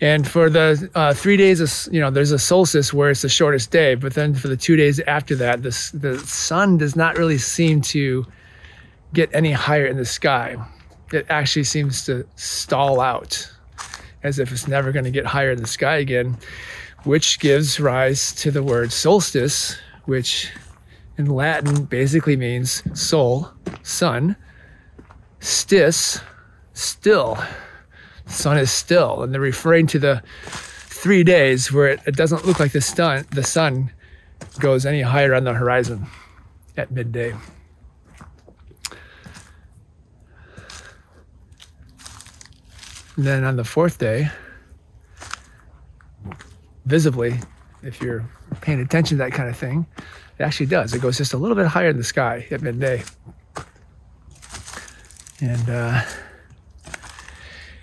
And 0.01 0.27
for 0.27 0.49
the 0.49 0.89
uh, 0.93 1.13
three 1.13 1.37
days, 1.37 1.61
of, 1.61 1.93
you 1.93 2.01
know, 2.01 2.11
there's 2.11 2.31
a 2.31 2.39
solstice 2.39 2.93
where 2.93 3.11
it's 3.11 3.21
the 3.21 3.29
shortest 3.29 3.71
day. 3.71 3.95
But 3.95 4.13
then 4.13 4.33
for 4.33 4.49
the 4.49 4.57
two 4.57 4.75
days 4.75 4.99
after 5.01 5.35
that, 5.37 5.63
the 5.63 5.69
the 5.93 6.19
sun 6.19 6.77
does 6.77 6.95
not 6.95 7.17
really 7.17 7.37
seem 7.37 7.81
to 7.81 8.25
get 9.13 9.29
any 9.33 9.51
higher 9.51 9.85
in 9.85 9.97
the 9.97 10.05
sky. 10.05 10.55
It 11.11 11.25
actually 11.29 11.65
seems 11.65 12.05
to 12.05 12.25
stall 12.35 13.01
out, 13.01 13.51
as 14.23 14.39
if 14.39 14.51
it's 14.51 14.67
never 14.67 14.91
going 14.91 15.05
to 15.05 15.11
get 15.11 15.25
higher 15.25 15.51
in 15.51 15.61
the 15.61 15.67
sky 15.67 15.97
again 15.97 16.37
which 17.03 17.39
gives 17.39 17.79
rise 17.79 18.31
to 18.33 18.51
the 18.51 18.63
word 18.63 18.91
solstice, 18.91 19.77
which 20.05 20.51
in 21.17 21.25
Latin 21.25 21.85
basically 21.85 22.35
means 22.35 22.83
soul, 22.99 23.49
sun, 23.83 24.35
stis, 25.39 26.21
still. 26.73 27.37
The 28.25 28.33
sun 28.33 28.57
is 28.57 28.71
still, 28.71 29.23
and 29.23 29.33
they're 29.33 29.41
referring 29.41 29.87
to 29.87 29.99
the 29.99 30.23
three 30.45 31.23
days 31.23 31.71
where 31.71 31.87
it, 31.87 31.99
it 32.05 32.15
doesn't 32.15 32.45
look 32.45 32.59
like 32.59 32.71
the 32.71 32.81
sun, 32.81 33.25
the 33.31 33.43
sun 33.43 33.91
goes 34.59 34.85
any 34.85 35.01
higher 35.01 35.33
on 35.33 35.43
the 35.43 35.53
horizon 35.53 36.05
at 36.77 36.91
midday. 36.91 37.33
And 43.15 43.25
then 43.25 43.43
on 43.43 43.55
the 43.55 43.63
fourth 43.63 43.97
day, 43.97 44.29
visibly, 46.85 47.39
if 47.83 48.01
you're 48.01 48.27
paying 48.61 48.79
attention 48.79 49.17
to 49.17 49.23
that 49.23 49.31
kind 49.31 49.49
of 49.49 49.57
thing, 49.57 49.85
it 50.39 50.43
actually 50.43 50.67
does. 50.67 50.93
It 50.93 51.01
goes 51.01 51.17
just 51.17 51.33
a 51.33 51.37
little 51.37 51.55
bit 51.55 51.67
higher 51.67 51.89
in 51.89 51.97
the 51.97 52.03
sky 52.03 52.47
at 52.51 52.61
midday. 52.61 53.03
And, 55.39 55.69
uh, 55.69 56.01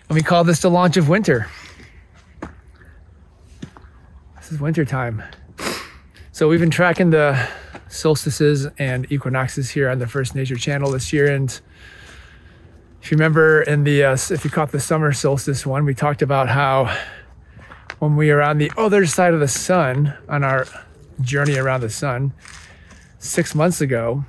and 0.08 0.14
we 0.14 0.23
call 0.23 0.44
this 0.44 0.61
the 0.61 0.70
launch 0.70 0.97
of 0.97 1.08
winter. 1.08 1.49
This 4.37 4.52
is 4.52 4.61
winter 4.61 4.85
time. 4.85 5.23
So 6.32 6.49
we've 6.49 6.61
been 6.61 6.70
tracking 6.70 7.11
the 7.11 7.49
solstices 7.88 8.68
and 8.78 9.11
equinoxes 9.12 9.70
here 9.70 9.90
on 9.90 9.99
the 9.99 10.06
First 10.06 10.35
Nature 10.35 10.56
channel 10.56 10.90
this 10.92 11.12
year. 11.12 11.30
And 11.30 11.61
if 13.08 13.12
you 13.12 13.16
remember 13.16 13.62
in 13.62 13.84
the, 13.84 14.04
uh, 14.04 14.12
if 14.12 14.44
you 14.44 14.50
caught 14.50 14.70
the 14.70 14.78
summer 14.78 15.12
solstice 15.12 15.64
one, 15.64 15.86
we 15.86 15.94
talked 15.94 16.20
about 16.20 16.46
how 16.46 16.94
when 18.00 18.16
we 18.16 18.30
are 18.30 18.42
on 18.42 18.58
the 18.58 18.70
other 18.76 19.06
side 19.06 19.32
of 19.32 19.40
the 19.40 19.48
sun 19.48 20.12
on 20.28 20.44
our 20.44 20.66
journey 21.22 21.56
around 21.56 21.80
the 21.80 21.88
sun 21.88 22.34
six 23.18 23.54
months 23.54 23.80
ago, 23.80 24.26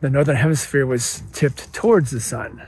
the 0.00 0.08
northern 0.08 0.36
hemisphere 0.36 0.86
was 0.86 1.24
tipped 1.34 1.74
towards 1.74 2.10
the 2.10 2.20
sun. 2.20 2.66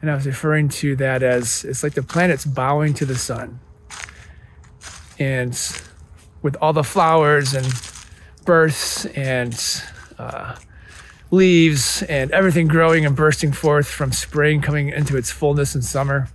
And 0.00 0.08
I 0.08 0.14
was 0.14 0.24
referring 0.24 0.68
to 0.68 0.94
that 0.94 1.24
as 1.24 1.64
it's 1.64 1.82
like 1.82 1.94
the 1.94 2.04
planet's 2.04 2.44
bowing 2.44 2.94
to 2.94 3.06
the 3.06 3.16
sun. 3.16 3.58
And 5.18 5.50
with 6.42 6.54
all 6.60 6.72
the 6.72 6.84
flowers 6.84 7.54
and 7.54 7.66
births 8.44 9.04
and 9.06 9.60
uh, 10.16 10.54
leaves 11.30 12.02
and 12.02 12.30
everything 12.30 12.68
growing 12.68 13.04
and 13.04 13.16
bursting 13.16 13.52
forth 13.52 13.88
from 13.88 14.12
spring 14.12 14.60
coming 14.60 14.88
into 14.90 15.16
its 15.16 15.30
fullness 15.30 15.74
in 15.74 15.82
summer, 15.82 16.28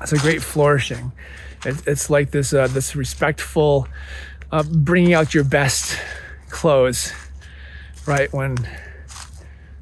it's 0.00 0.12
a 0.12 0.18
great 0.18 0.42
flourishing. 0.42 1.12
It's 1.64 2.08
like 2.08 2.30
this 2.30 2.52
uh, 2.52 2.68
this 2.68 2.94
respectful 2.94 3.88
uh, 4.52 4.62
bringing 4.62 5.12
out 5.12 5.34
your 5.34 5.44
best 5.44 5.98
clothes, 6.50 7.12
right 8.06 8.32
when 8.32 8.56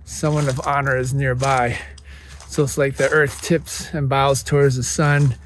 someone 0.05 0.49
of 0.49 0.61
honor 0.67 0.97
is 0.97 1.13
nearby. 1.13 1.79
So 2.49 2.63
it's 2.63 2.79
like 2.79 2.97
the 2.97 3.11
earth 3.11 3.43
tips 3.43 3.93
and 3.93 4.09
bows 4.09 4.43
towards 4.43 4.77
the 4.77 4.83
sun. 4.83 5.37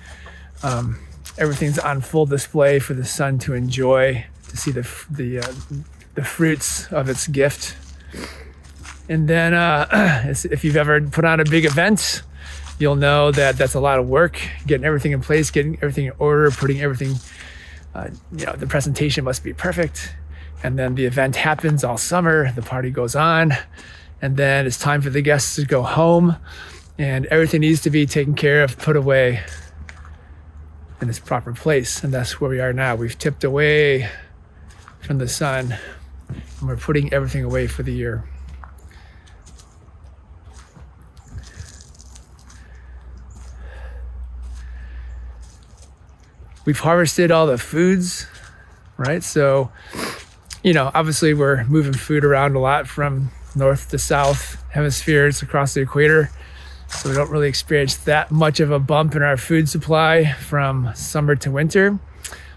Um, 0.62 1.00
everything's 1.36 1.78
on 1.78 2.00
full 2.00 2.26
display 2.26 2.78
for 2.78 2.94
the 2.94 3.04
sun 3.04 3.38
to 3.40 3.54
enjoy, 3.54 4.24
to 4.48 4.56
see 4.56 4.70
the 4.70 4.88
the 5.10 5.40
uh, 5.40 5.52
the 6.14 6.24
fruits 6.24 6.86
of 6.92 7.08
its 7.08 7.26
gift. 7.26 7.76
And 9.10 9.26
then, 9.26 9.54
uh, 9.54 10.32
if 10.44 10.62
you've 10.62 10.76
ever 10.76 11.00
put 11.00 11.24
on 11.24 11.40
a 11.40 11.44
big 11.44 11.64
event, 11.64 12.22
you'll 12.78 12.94
know 12.94 13.32
that 13.32 13.58
that's 13.58 13.74
a 13.74 13.80
lot 13.80 13.98
of 13.98 14.08
work 14.08 14.40
getting 14.68 14.86
everything 14.86 15.10
in 15.10 15.20
place, 15.20 15.50
getting 15.50 15.74
everything 15.82 16.06
in 16.06 16.12
order, 16.20 16.48
putting 16.52 16.80
everything, 16.80 17.16
uh, 17.92 18.08
you 18.30 18.46
know, 18.46 18.52
the 18.52 18.68
presentation 18.68 19.24
must 19.24 19.42
be 19.42 19.52
perfect. 19.52 20.14
And 20.62 20.78
then 20.78 20.94
the 20.94 21.06
event 21.06 21.34
happens 21.34 21.82
all 21.82 21.98
summer, 21.98 22.52
the 22.52 22.62
party 22.62 22.90
goes 22.90 23.16
on, 23.16 23.52
and 24.22 24.36
then 24.36 24.64
it's 24.64 24.78
time 24.78 25.02
for 25.02 25.10
the 25.10 25.22
guests 25.22 25.56
to 25.56 25.64
go 25.64 25.82
home, 25.82 26.36
and 26.96 27.26
everything 27.26 27.62
needs 27.62 27.80
to 27.80 27.90
be 27.90 28.06
taken 28.06 28.34
care 28.34 28.62
of, 28.62 28.78
put 28.78 28.94
away 28.94 29.42
in 31.00 31.08
its 31.08 31.18
proper 31.18 31.52
place. 31.52 32.04
And 32.04 32.14
that's 32.14 32.40
where 32.40 32.50
we 32.50 32.60
are 32.60 32.72
now. 32.72 32.94
We've 32.94 33.18
tipped 33.18 33.42
away 33.42 34.08
from 35.00 35.18
the 35.18 35.28
sun, 35.28 35.76
and 36.28 36.68
we're 36.68 36.76
putting 36.76 37.12
everything 37.12 37.42
away 37.42 37.66
for 37.66 37.82
the 37.82 37.92
year. 37.92 38.22
We've 46.64 46.80
harvested 46.80 47.30
all 47.30 47.46
the 47.46 47.58
foods, 47.58 48.26
right? 48.96 49.22
So, 49.22 49.70
you 50.62 50.72
know, 50.72 50.90
obviously 50.94 51.34
we're 51.34 51.64
moving 51.64 51.92
food 51.92 52.24
around 52.24 52.54
a 52.54 52.58
lot 52.58 52.86
from 52.86 53.30
north 53.54 53.90
to 53.90 53.98
south 53.98 54.62
hemispheres 54.70 55.42
across 55.42 55.74
the 55.74 55.80
equator. 55.80 56.30
So 56.88 57.08
we 57.08 57.14
don't 57.14 57.30
really 57.30 57.48
experience 57.48 57.96
that 57.98 58.30
much 58.30 58.60
of 58.60 58.70
a 58.70 58.78
bump 58.78 59.14
in 59.14 59.22
our 59.22 59.36
food 59.36 59.68
supply 59.68 60.32
from 60.32 60.92
summer 60.94 61.36
to 61.36 61.50
winter. 61.50 61.98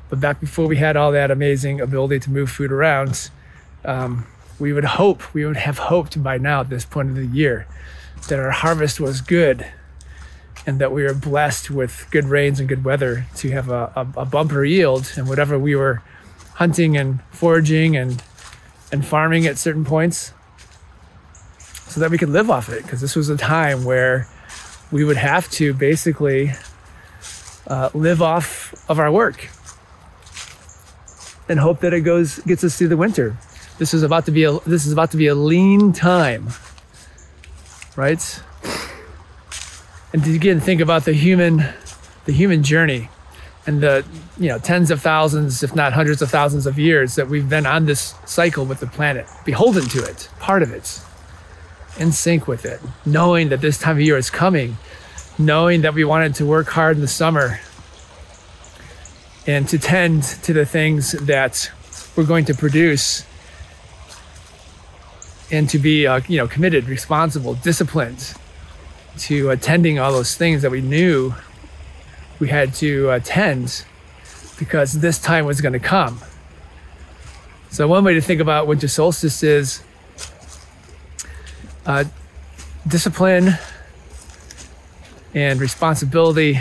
But 0.10 0.20
back 0.20 0.40
before 0.40 0.68
we 0.68 0.78
had 0.78 0.98
all 0.98 1.12
that 1.12 1.32
amazing 1.32 1.80
ability 1.80 2.20
to 2.22 2.32
move 2.32 2.52
food 2.52 2.72
around, 2.72 3.30
um, 3.86 4.28
we 4.60 4.74
would 4.74 4.86
hope, 4.86 5.34
we 5.34 5.46
would 5.46 5.58
have 5.58 5.78
hoped 5.78 6.22
by 6.22 6.38
now 6.38 6.62
at 6.62 6.70
this 6.70 6.86
point 6.86 7.10
of 7.10 7.16
the 7.16 7.26
year 7.26 7.68
that 8.28 8.40
our 8.40 8.52
harvest 8.52 9.00
was 9.00 9.22
good 9.22 9.66
and 10.66 10.80
that 10.80 10.92
we 10.92 11.04
were 11.04 11.14
blessed 11.14 11.70
with 11.70 12.08
good 12.12 12.26
rains 12.26 12.60
and 12.60 12.70
good 12.70 12.84
weather 12.84 13.26
to 13.36 13.52
have 13.52 13.70
a, 13.70 13.92
a, 13.96 14.22
a 14.22 14.26
bumper 14.26 14.64
yield 14.64 15.12
and 15.18 15.28
whatever 15.28 15.60
we 15.60 15.76
were 15.76 16.02
hunting 16.56 16.96
and 16.96 17.22
foraging 17.32 17.98
and 17.98 18.24
and 18.92 19.06
farming 19.06 19.48
at 19.48 19.58
certain 19.58 19.84
points 19.84 20.34
so 21.88 22.00
that 22.00 22.12
we 22.12 22.18
could 22.18 22.30
live 22.30 22.50
off 22.50 22.70
it. 22.70 22.84
Because 22.84 23.02
this 23.02 23.16
was 23.16 23.30
a 23.30 23.38
time 23.38 23.84
where 23.84 24.28
we 24.92 25.04
would 25.04 25.18
have 25.18 25.50
to 25.52 25.74
basically 25.74 26.52
uh, 27.68 27.90
live 27.94 28.22
off 28.22 28.74
of 28.90 29.00
our 29.00 29.12
work 29.12 29.50
and 31.50 31.60
hope 31.60 31.80
that 31.82 31.94
it 31.94 32.02
goes 32.02 32.40
gets 32.40 32.64
us 32.64 32.78
through 32.78 32.90
the 32.90 32.98
winter. 32.98 33.36
This 33.80 33.94
is 33.94 34.04
about 34.04 34.26
to 34.26 34.32
be 34.32 34.44
a 34.44 34.60
this 34.60 34.86
is 34.86 34.94
about 34.94 35.12
to 35.12 35.18
be 35.18 35.28
a 35.28 35.36
lean 35.36 35.94
time 35.94 36.50
right 37.96 38.42
and 40.14 40.24
to 40.24 40.34
again 40.34 40.60
think 40.60 40.80
about 40.80 41.06
the 41.06 41.14
human 41.14 41.66
the 42.26 42.32
human 42.32 42.64
journey 42.64 43.10
and 43.66 43.82
the 43.82 44.06
you 44.38 44.48
know 44.48 44.60
tens 44.60 44.92
of 44.92 45.02
thousands 45.02 45.64
if 45.64 45.76
not 45.76 45.94
hundreds 45.94 46.22
of 46.22 46.30
thousands 46.30 46.66
of 46.66 46.78
years 46.78 47.16
that 47.16 47.28
we've 47.28 47.50
been 47.50 47.66
on 47.66 47.86
this 47.86 48.14
cycle 48.26 48.66
with 48.66 48.80
the 48.80 48.88
planet 48.88 49.26
beholden 49.44 49.84
to 49.90 50.04
it 50.04 50.30
part 50.40 50.62
of 50.62 50.72
it 50.72 51.02
in 52.00 52.12
sync 52.12 52.48
with 52.48 52.66
it 52.66 52.80
knowing 53.06 53.50
that 53.50 53.62
this 53.62 53.78
time 53.78 53.98
of 53.98 54.02
year 54.02 54.18
is 54.18 54.30
coming 54.30 54.78
knowing 55.38 55.82
that 55.82 55.94
we 55.94 56.04
wanted 56.04 56.34
to 56.36 56.46
work 56.46 56.68
hard 56.68 56.96
in 56.96 57.02
the 57.02 57.08
summer 57.08 57.60
and 59.46 59.68
to 59.68 59.78
tend 59.78 60.24
to 60.24 60.54
the 60.54 60.66
things 60.66 61.12
that 61.14 61.72
we're 62.16 62.26
going 62.26 62.46
to 62.46 62.54
produce 62.54 63.26
and 65.52 65.70
to 65.70 65.78
be 65.78 66.06
uh, 66.06 66.22
you 66.28 66.38
know 66.38 66.48
committed 66.48 66.86
responsible 66.86 67.56
disciplined 67.56 68.36
to 69.20 69.50
attending 69.50 70.00
all 70.00 70.12
those 70.12 70.36
things 70.36 70.62
that 70.62 70.72
we 70.72 70.82
knew 70.82 71.34
we 72.40 72.50
had 72.50 72.74
to 72.76 73.10
attend 73.12 73.86
because 74.58 74.94
this 75.00 75.20
time 75.20 75.46
was 75.46 75.62
going 75.62 75.74
to 75.74 75.80
come. 75.80 76.20
So, 77.70 77.88
one 77.88 78.04
way 78.04 78.14
to 78.14 78.22
think 78.22 78.42
about 78.42 78.68
winter 78.68 78.88
solstice 78.88 79.44
is 79.44 79.84
uh, 81.86 82.06
discipline 82.88 83.58
and 85.34 85.60
responsibility. 85.60 86.60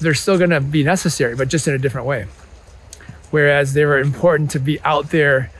They're 0.00 0.14
still 0.14 0.38
going 0.38 0.50
to 0.50 0.60
be 0.60 0.82
necessary, 0.82 1.34
but 1.34 1.48
just 1.48 1.66
in 1.68 1.74
a 1.74 1.78
different 1.78 2.06
way. 2.06 2.26
Whereas 3.30 3.72
they 3.74 3.84
were 3.84 3.98
important 3.98 4.50
to 4.52 4.60
be 4.60 4.80
out 4.82 5.10
there 5.10 5.50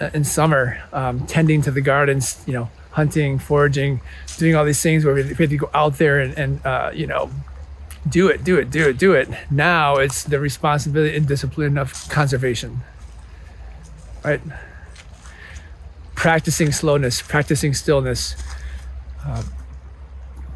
uh, 0.00 0.10
in 0.12 0.24
summer, 0.24 0.82
um, 0.92 1.26
tending 1.26 1.62
to 1.62 1.70
the 1.70 1.80
gardens, 1.80 2.42
you 2.46 2.52
know, 2.52 2.70
hunting, 2.92 3.38
foraging, 3.38 4.00
doing 4.36 4.54
all 4.54 4.64
these 4.64 4.82
things 4.82 5.04
where 5.04 5.14
we, 5.14 5.22
had 5.22 5.50
to 5.50 5.56
go 5.56 5.70
out 5.74 5.98
there 5.98 6.20
and, 6.20 6.36
and 6.36 6.66
uh, 6.66 6.90
you 6.92 7.06
know, 7.06 7.30
do 8.08 8.28
it, 8.28 8.42
do 8.44 8.58
it, 8.58 8.70
do 8.70 8.88
it, 8.88 8.98
do 8.98 9.12
it. 9.12 9.28
Now 9.50 9.96
it's 9.96 10.24
the 10.24 10.40
responsibility 10.40 11.16
and 11.16 11.26
discipline 11.26 11.78
of 11.78 12.08
conservation, 12.08 12.80
right? 14.24 14.40
Practicing 16.14 16.72
slowness, 16.72 17.22
practicing 17.22 17.74
stillness, 17.74 18.36
uh, 19.24 19.42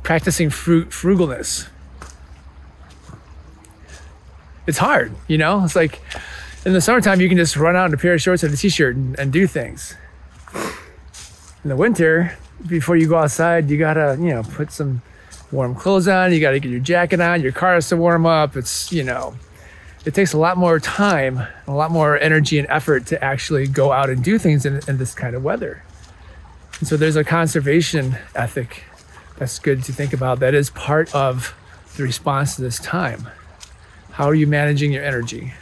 practicing 0.02 0.50
fruit 0.50 0.90
frugalness. 0.90 1.68
It's 4.66 4.78
hard, 4.78 5.14
you 5.28 5.36
know. 5.36 5.62
It's 5.64 5.76
like 5.76 6.00
in 6.64 6.72
the 6.72 6.80
summertime 6.80 7.20
you 7.20 7.28
can 7.28 7.36
just 7.36 7.56
run 7.56 7.76
out 7.76 7.86
in 7.86 7.94
a 7.94 7.98
pair 7.98 8.14
of 8.14 8.22
shorts 8.22 8.42
and 8.42 8.52
a 8.52 8.56
t-shirt 8.56 8.96
and, 8.96 9.18
and 9.18 9.32
do 9.32 9.46
things 9.46 9.94
in 11.64 11.70
the 11.70 11.76
winter, 11.76 12.36
before 12.66 12.96
you 12.96 13.08
go 13.08 13.16
outside, 13.16 13.68
you 13.68 13.78
gotta, 13.78 14.16
you 14.20 14.28
know, 14.28 14.42
put 14.42 14.70
some 14.70 15.02
warm 15.50 15.74
clothes 15.74 16.06
on. 16.06 16.32
You 16.32 16.40
gotta 16.40 16.60
get 16.60 16.70
your 16.70 16.80
jacket 16.80 17.20
on. 17.20 17.40
Your 17.40 17.52
car 17.52 17.74
has 17.74 17.88
to 17.88 17.96
warm 17.96 18.26
up. 18.26 18.56
It's, 18.56 18.92
you 18.92 19.02
know, 19.02 19.34
it 20.04 20.14
takes 20.14 20.34
a 20.34 20.38
lot 20.38 20.58
more 20.58 20.78
time, 20.78 21.42
a 21.66 21.72
lot 21.72 21.90
more 21.90 22.18
energy 22.18 22.58
and 22.58 22.68
effort 22.68 23.06
to 23.06 23.24
actually 23.24 23.66
go 23.66 23.92
out 23.92 24.10
and 24.10 24.22
do 24.22 24.38
things 24.38 24.66
in, 24.66 24.80
in 24.86 24.98
this 24.98 25.14
kind 25.14 25.34
of 25.34 25.42
weather. 25.42 25.82
And 26.78 26.86
so 26.86 26.96
there's 26.96 27.16
a 27.16 27.24
conservation 27.24 28.18
ethic 28.34 28.84
that's 29.38 29.58
good 29.58 29.82
to 29.84 29.92
think 29.92 30.12
about. 30.12 30.40
That 30.40 30.54
is 30.54 30.70
part 30.70 31.14
of 31.14 31.54
the 31.96 32.02
response 32.02 32.56
to 32.56 32.62
this 32.62 32.78
time. 32.78 33.28
How 34.12 34.26
are 34.26 34.34
you 34.34 34.46
managing 34.46 34.92
your 34.92 35.04
energy? 35.04 35.54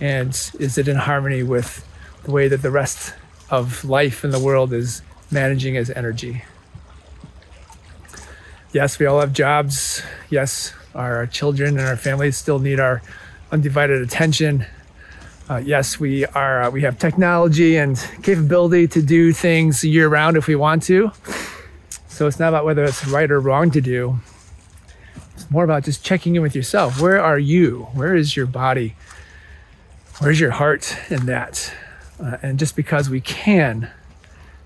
And 0.00 0.30
is 0.58 0.76
it 0.76 0.88
in 0.88 0.96
harmony 0.96 1.42
with 1.42 1.86
the 2.24 2.32
way 2.32 2.48
that 2.48 2.62
the 2.62 2.70
rest 2.70 3.14
of 3.50 3.84
life 3.84 4.24
in 4.24 4.30
the 4.30 4.38
world 4.38 4.72
is 4.72 5.02
managing 5.30 5.76
as 5.76 5.90
energy. 5.90 6.42
Yes, 8.72 8.98
we 8.98 9.06
all 9.06 9.20
have 9.20 9.32
jobs. 9.32 10.02
Yes, 10.28 10.74
our 10.94 11.26
children 11.26 11.78
and 11.78 11.86
our 11.86 11.96
families 11.96 12.36
still 12.36 12.58
need 12.58 12.80
our 12.80 13.02
undivided 13.50 14.02
attention. 14.02 14.66
Uh, 15.48 15.58
yes, 15.58 16.00
we 16.00 16.26
are. 16.26 16.64
Uh, 16.64 16.70
we 16.70 16.82
have 16.82 16.98
technology 16.98 17.76
and 17.76 17.96
capability 18.22 18.88
to 18.88 19.00
do 19.00 19.32
things 19.32 19.84
year 19.84 20.08
round 20.08 20.36
if 20.36 20.48
we 20.48 20.56
want 20.56 20.82
to. 20.82 21.12
So 22.08 22.26
it's 22.26 22.38
not 22.38 22.48
about 22.48 22.64
whether 22.64 22.84
it's 22.84 23.06
right 23.06 23.30
or 23.30 23.38
wrong 23.38 23.70
to 23.70 23.80
do. 23.80 24.18
It's 25.34 25.50
more 25.50 25.64
about 25.64 25.84
just 25.84 26.04
checking 26.04 26.34
in 26.34 26.42
with 26.42 26.56
yourself. 26.56 27.00
Where 27.00 27.22
are 27.22 27.38
you? 27.38 27.88
Where 27.92 28.16
is 28.16 28.36
your 28.36 28.46
body? 28.46 28.96
Where's 30.18 30.40
your 30.40 30.52
heart 30.52 30.96
in 31.10 31.26
that? 31.26 31.72
Uh, 32.18 32.38
and 32.42 32.58
just 32.58 32.76
because 32.76 33.10
we 33.10 33.20
can, 33.20 33.90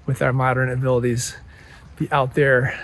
with 0.07 0.23
our 0.23 0.33
modern 0.33 0.71
abilities, 0.71 1.37
be 1.97 2.11
out 2.13 2.35
there 2.35 2.79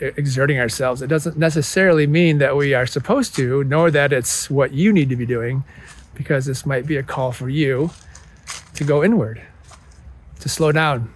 exerting 0.00 0.58
ourselves, 0.58 1.02
it 1.02 1.06
doesn't 1.06 1.36
necessarily 1.36 2.06
mean 2.06 2.38
that 2.38 2.56
we 2.56 2.74
are 2.74 2.86
supposed 2.86 3.34
to, 3.36 3.64
nor 3.64 3.90
that 3.90 4.12
it's 4.12 4.50
what 4.50 4.72
you 4.72 4.92
need 4.92 5.08
to 5.08 5.16
be 5.16 5.26
doing, 5.26 5.64
because 6.14 6.46
this 6.46 6.64
might 6.64 6.86
be 6.86 6.96
a 6.96 7.02
call 7.02 7.32
for 7.32 7.48
you 7.48 7.90
to 8.74 8.84
go 8.84 9.02
inward, 9.02 9.42
to 10.40 10.48
slow 10.48 10.72
down, 10.72 11.12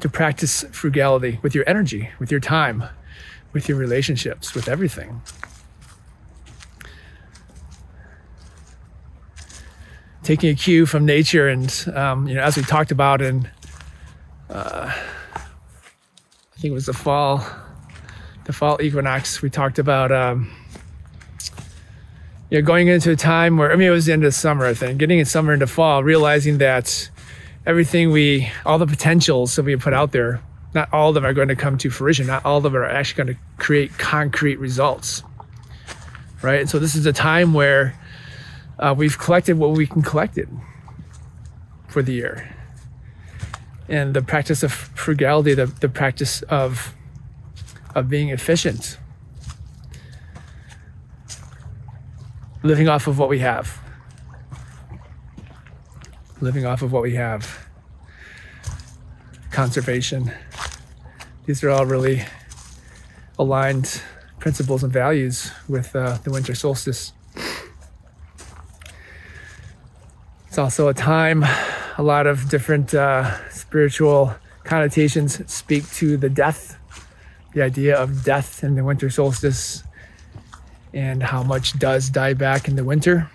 to 0.00 0.08
practice 0.08 0.64
frugality 0.72 1.38
with 1.42 1.54
your 1.54 1.68
energy, 1.68 2.10
with 2.18 2.30
your 2.30 2.40
time, 2.40 2.84
with 3.52 3.68
your 3.68 3.78
relationships, 3.78 4.54
with 4.54 4.68
everything. 4.68 5.20
Taking 10.26 10.50
a 10.50 10.54
cue 10.54 10.86
from 10.86 11.06
nature 11.06 11.48
and 11.48 11.86
um, 11.94 12.26
you 12.26 12.34
know 12.34 12.42
as 12.42 12.56
we 12.56 12.62
talked 12.62 12.90
about 12.90 13.22
in 13.22 13.48
uh, 14.50 14.92
I 14.92 16.58
think 16.58 16.72
it 16.72 16.74
was 16.74 16.86
the 16.86 16.92
fall 16.92 17.46
the 18.44 18.52
fall 18.52 18.82
equinox 18.82 19.40
we 19.40 19.50
talked 19.50 19.78
about 19.78 20.10
um, 20.10 20.50
you 22.50 22.58
know 22.58 22.66
going 22.66 22.88
into 22.88 23.12
a 23.12 23.16
time 23.16 23.56
where 23.56 23.72
I 23.72 23.76
mean 23.76 23.88
it 23.88 23.92
was 23.92 24.06
the 24.06 24.12
end 24.12 24.24
of 24.24 24.34
summer 24.34 24.66
I 24.66 24.74
think 24.74 24.98
getting 24.98 25.20
in 25.20 25.24
summer 25.24 25.54
into 25.54 25.68
fall 25.68 26.02
realizing 26.02 26.58
that 26.58 27.08
everything 27.64 28.10
we 28.10 28.50
all 28.64 28.78
the 28.78 28.86
potentials 28.86 29.54
that 29.54 29.64
we 29.64 29.76
put 29.76 29.94
out 29.94 30.10
there 30.10 30.42
not 30.76 30.92
all 30.92 31.08
of 31.08 31.14
them 31.14 31.24
are 31.24 31.32
going 31.32 31.48
to 31.48 31.56
come 31.56 31.78
to 31.78 31.90
fruition. 31.90 32.26
Not 32.26 32.44
all 32.44 32.58
of 32.58 32.64
them 32.64 32.76
are 32.76 32.84
actually 32.84 33.24
going 33.24 33.34
to 33.34 33.40
create 33.56 33.96
concrete 33.98 34.56
results. 34.56 35.22
Right? 36.42 36.60
And 36.60 36.68
so 36.68 36.78
this 36.78 36.94
is 36.94 37.06
a 37.06 37.14
time 37.14 37.54
where 37.54 37.98
uh, 38.78 38.94
we've 38.96 39.18
collected 39.18 39.58
what 39.58 39.70
we 39.70 39.86
can 39.86 40.02
collect 40.02 40.36
it 40.38 40.48
for 41.88 42.02
the 42.02 42.12
year. 42.12 42.54
And 43.88 44.14
the 44.14 44.22
practice 44.22 44.62
of 44.62 44.72
frugality, 44.72 45.54
the, 45.54 45.66
the 45.66 45.88
practice 45.88 46.42
of, 46.42 46.94
of 47.94 48.08
being 48.08 48.30
efficient, 48.30 48.98
living 52.62 52.88
off 52.88 53.06
of 53.06 53.18
what 53.18 53.28
we 53.28 53.38
have. 53.38 53.80
Living 56.40 56.66
off 56.66 56.82
of 56.82 56.92
what 56.92 57.02
we 57.02 57.14
have. 57.14 57.66
Conservation. 59.50 60.32
These 61.46 61.62
are 61.64 61.70
all 61.70 61.86
really 61.86 62.24
aligned 63.38 64.02
principles 64.38 64.82
and 64.82 64.92
values 64.92 65.50
with 65.68 65.94
uh, 65.94 66.18
the 66.24 66.30
winter 66.30 66.54
solstice. 66.54 67.12
It's 70.56 70.58
also 70.62 70.88
a 70.88 70.94
time, 70.94 71.44
a 71.98 72.02
lot 72.02 72.26
of 72.26 72.48
different 72.48 72.94
uh, 72.94 73.46
spiritual 73.50 74.34
connotations 74.64 75.38
speak 75.52 75.86
to 75.96 76.16
the 76.16 76.30
death, 76.30 76.78
the 77.52 77.60
idea 77.60 77.94
of 77.94 78.24
death 78.24 78.64
in 78.64 78.74
the 78.74 78.82
winter 78.82 79.10
solstice, 79.10 79.84
and 80.94 81.22
how 81.22 81.42
much 81.42 81.78
does 81.78 82.08
die 82.08 82.32
back 82.32 82.68
in 82.68 82.76
the 82.76 82.84
winter. 82.84 83.30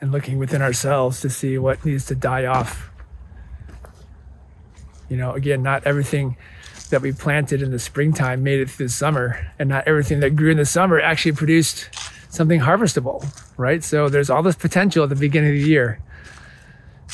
and 0.00 0.10
looking 0.10 0.38
within 0.38 0.62
ourselves 0.62 1.20
to 1.20 1.28
see 1.28 1.58
what 1.58 1.84
needs 1.84 2.06
to 2.06 2.14
die 2.14 2.46
off. 2.46 2.90
You 5.10 5.18
know, 5.18 5.32
again, 5.32 5.62
not 5.62 5.86
everything 5.86 6.38
that 6.88 7.02
we 7.02 7.12
planted 7.12 7.60
in 7.60 7.72
the 7.72 7.78
springtime 7.78 8.42
made 8.42 8.60
it 8.60 8.70
through 8.70 8.86
the 8.86 8.92
summer, 8.92 9.52
and 9.58 9.68
not 9.68 9.86
everything 9.86 10.20
that 10.20 10.34
grew 10.34 10.50
in 10.50 10.56
the 10.56 10.64
summer 10.64 10.98
actually 10.98 11.32
produced 11.32 11.90
something 12.28 12.60
harvestable, 12.60 13.24
right? 13.56 13.82
So 13.82 14.08
there's 14.08 14.30
all 14.30 14.42
this 14.42 14.56
potential 14.56 15.02
at 15.04 15.08
the 15.08 15.16
beginning 15.16 15.50
of 15.50 15.62
the 15.62 15.68
year, 15.68 16.00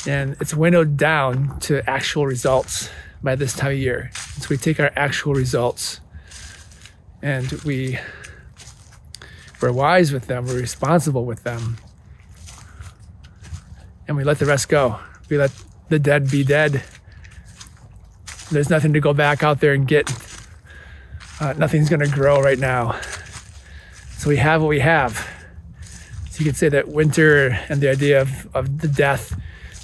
and 0.07 0.35
it's 0.39 0.53
winnowed 0.53 0.97
down 0.97 1.59
to 1.61 1.87
actual 1.89 2.25
results 2.25 2.89
by 3.23 3.35
this 3.35 3.53
time 3.53 3.71
of 3.71 3.77
year. 3.77 4.11
So 4.13 4.47
we 4.49 4.57
take 4.57 4.79
our 4.79 4.91
actual 4.95 5.33
results 5.33 5.99
and 7.21 7.51
we 7.63 7.97
we're 9.61 9.71
wise 9.71 10.11
with 10.11 10.27
them, 10.27 10.45
we're 10.45 10.59
responsible 10.59 11.25
with 11.25 11.43
them, 11.43 11.77
and 14.07 14.15
we 14.15 14.23
let 14.23 14.37
the 14.37 14.45
rest 14.45 14.69
go. 14.69 14.99
We 15.29 15.37
let 15.37 15.51
the 15.89 15.97
dead 15.97 16.29
be 16.29 16.43
dead. 16.43 16.83
There's 18.51 18.69
nothing 18.69 18.93
to 18.93 18.99
go 18.99 19.13
back 19.13 19.43
out 19.43 19.59
there 19.59 19.73
and 19.73 19.87
get. 19.87 20.13
Uh, 21.39 21.53
nothing's 21.53 21.89
going 21.89 22.01
to 22.01 22.07
grow 22.07 22.41
right 22.41 22.59
now. 22.59 22.99
So 24.17 24.29
we 24.29 24.37
have 24.37 24.61
what 24.61 24.69
we 24.69 24.79
have. 24.79 25.27
So 26.31 26.39
you 26.39 26.45
could 26.45 26.57
say 26.57 26.69
that 26.69 26.87
winter 26.87 27.49
and 27.69 27.79
the 27.79 27.89
idea 27.89 28.21
of, 28.21 28.55
of 28.55 28.79
the 28.79 28.87
death 28.87 29.39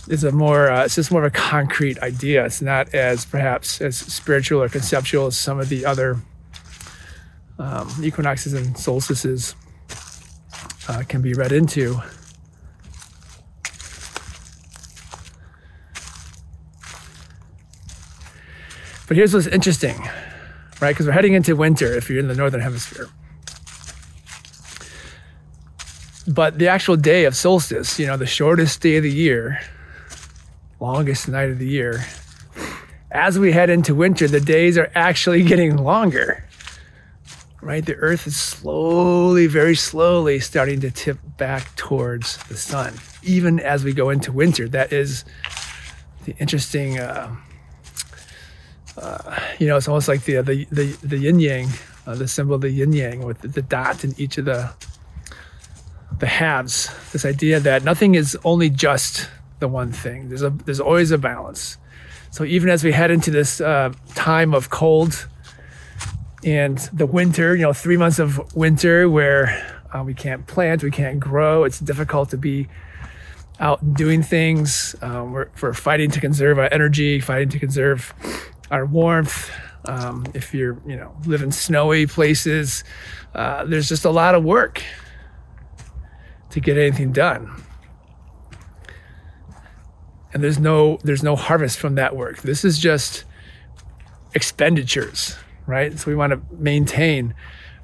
is 0.07 0.23
a 0.23 0.31
more, 0.31 0.69
uh, 0.69 0.85
it's 0.85 0.95
just 0.95 1.11
more 1.11 1.23
of 1.23 1.33
a 1.33 1.37
concrete 1.37 1.99
idea. 1.99 2.45
It's 2.45 2.61
not 2.61 2.93
as 2.93 3.23
perhaps 3.23 3.79
as 3.81 3.97
spiritual 3.97 4.61
or 4.61 4.67
conceptual 4.67 5.27
as 5.27 5.37
some 5.37 5.59
of 5.59 5.69
the 5.69 5.85
other 5.85 6.17
um, 7.59 7.89
equinoxes 8.01 8.53
and 8.53 8.77
solstices 8.77 9.55
uh, 10.87 11.03
can 11.07 11.21
be 11.21 11.33
read 11.33 11.51
into. 11.51 12.01
But 19.07 19.17
here's 19.17 19.33
what's 19.33 19.47
interesting, 19.47 19.97
right? 20.79 20.91
Because 20.91 21.05
we're 21.05 21.11
heading 21.11 21.33
into 21.33 21.55
winter 21.55 21.93
if 21.93 22.09
you're 22.09 22.19
in 22.19 22.27
the 22.27 22.35
northern 22.35 22.61
hemisphere. 22.61 23.07
But 26.27 26.59
the 26.59 26.67
actual 26.67 26.97
day 26.97 27.25
of 27.25 27.35
solstice, 27.35 27.99
you 27.99 28.07
know, 28.07 28.17
the 28.17 28.27
shortest 28.27 28.81
day 28.81 28.97
of 28.97 29.03
the 29.03 29.11
year, 29.11 29.59
longest 30.79 31.27
night 31.27 31.49
of 31.49 31.57
the 31.57 31.67
year, 31.67 32.05
as 33.09 33.39
we 33.39 33.51
head 33.51 33.69
into 33.69 33.95
winter, 33.95 34.27
the 34.27 34.39
days 34.39 34.77
are 34.77 34.91
actually 34.95 35.43
getting 35.51 35.77
longer. 35.77 36.43
Right? 37.61 37.85
The 37.85 37.95
earth 37.95 38.25
is 38.25 38.39
slowly, 38.39 39.45
very 39.45 39.75
slowly 39.75 40.39
starting 40.39 40.79
to 40.81 40.89
tip 40.89 41.19
back 41.37 41.75
towards 41.75 42.37
the 42.47 42.57
sun, 42.57 42.93
even 43.21 43.59
as 43.59 43.83
we 43.83 43.93
go 43.93 44.09
into 44.09 44.31
winter. 44.31 44.67
That 44.67 44.91
is 44.91 45.25
the 46.25 46.35
interesting. 46.37 46.99
Uh, 46.99 47.35
uh, 48.97 49.39
you 49.59 49.67
know, 49.67 49.77
it's 49.77 49.87
almost 49.87 50.07
like 50.07 50.23
the 50.23 50.41
the 50.41 50.65
the, 50.71 50.97
the 51.03 51.17
yin 51.17 51.39
yang, 51.39 51.69
uh, 52.07 52.15
the 52.15 52.27
symbol 52.27 52.55
of 52.55 52.61
the 52.61 52.71
yin 52.71 52.93
yang 52.93 53.23
with 53.23 53.41
the, 53.41 53.47
the 53.47 53.61
dot 53.61 54.03
in 54.03 54.15
each 54.17 54.39
of 54.39 54.45
the 54.45 54.73
the 56.21 56.27
halves. 56.27 56.89
This 57.11 57.25
idea 57.25 57.59
that 57.59 57.83
nothing 57.83 58.15
is 58.15 58.37
only 58.45 58.69
just 58.69 59.29
the 59.59 59.67
one 59.67 59.91
thing. 59.91 60.29
There's 60.29 60.43
a 60.43 60.51
there's 60.51 60.79
always 60.79 61.11
a 61.11 61.17
balance. 61.17 61.77
So 62.29 62.45
even 62.45 62.69
as 62.69 62.83
we 62.83 62.93
head 62.93 63.11
into 63.11 63.31
this 63.31 63.59
uh, 63.59 63.91
time 64.15 64.53
of 64.53 64.69
cold 64.69 65.27
and 66.45 66.77
the 66.93 67.05
winter, 67.05 67.55
you 67.55 67.63
know, 67.63 67.73
three 67.73 67.97
months 67.97 68.19
of 68.19 68.55
winter 68.55 69.09
where 69.09 69.81
uh, 69.93 70.03
we 70.05 70.13
can't 70.13 70.47
plant, 70.47 70.83
we 70.83 70.91
can't 70.91 71.19
grow. 71.19 71.65
It's 71.65 71.79
difficult 71.79 72.29
to 72.29 72.37
be 72.37 72.69
out 73.59 73.93
doing 73.93 74.23
things. 74.23 74.95
Um, 75.01 75.33
we're, 75.33 75.49
we're 75.61 75.73
fighting 75.73 76.09
to 76.11 76.21
conserve 76.21 76.57
our 76.57 76.69
energy, 76.71 77.19
fighting 77.19 77.49
to 77.49 77.59
conserve 77.59 78.13
our 78.69 78.85
warmth. 78.85 79.51
Um, 79.85 80.25
if 80.33 80.53
you're, 80.53 80.79
you 80.85 80.95
know, 80.95 81.13
live 81.25 81.41
in 81.41 81.51
snowy 81.51 82.05
places, 82.05 82.83
uh, 83.33 83.65
there's 83.65 83.89
just 83.89 84.05
a 84.05 84.11
lot 84.11 84.35
of 84.35 84.43
work 84.43 84.83
to 86.51 86.59
get 86.59 86.77
anything 86.77 87.11
done. 87.11 87.63
And 90.33 90.43
there's 90.43 90.59
no 90.59 90.97
there's 91.03 91.23
no 91.23 91.35
harvest 91.35 91.77
from 91.79 91.95
that 91.95 92.15
work. 92.15 92.41
This 92.41 92.63
is 92.63 92.79
just 92.79 93.25
expenditures, 94.33 95.35
right? 95.65 95.97
So 95.97 96.09
we 96.09 96.15
want 96.15 96.31
to 96.31 96.41
maintain 96.55 97.33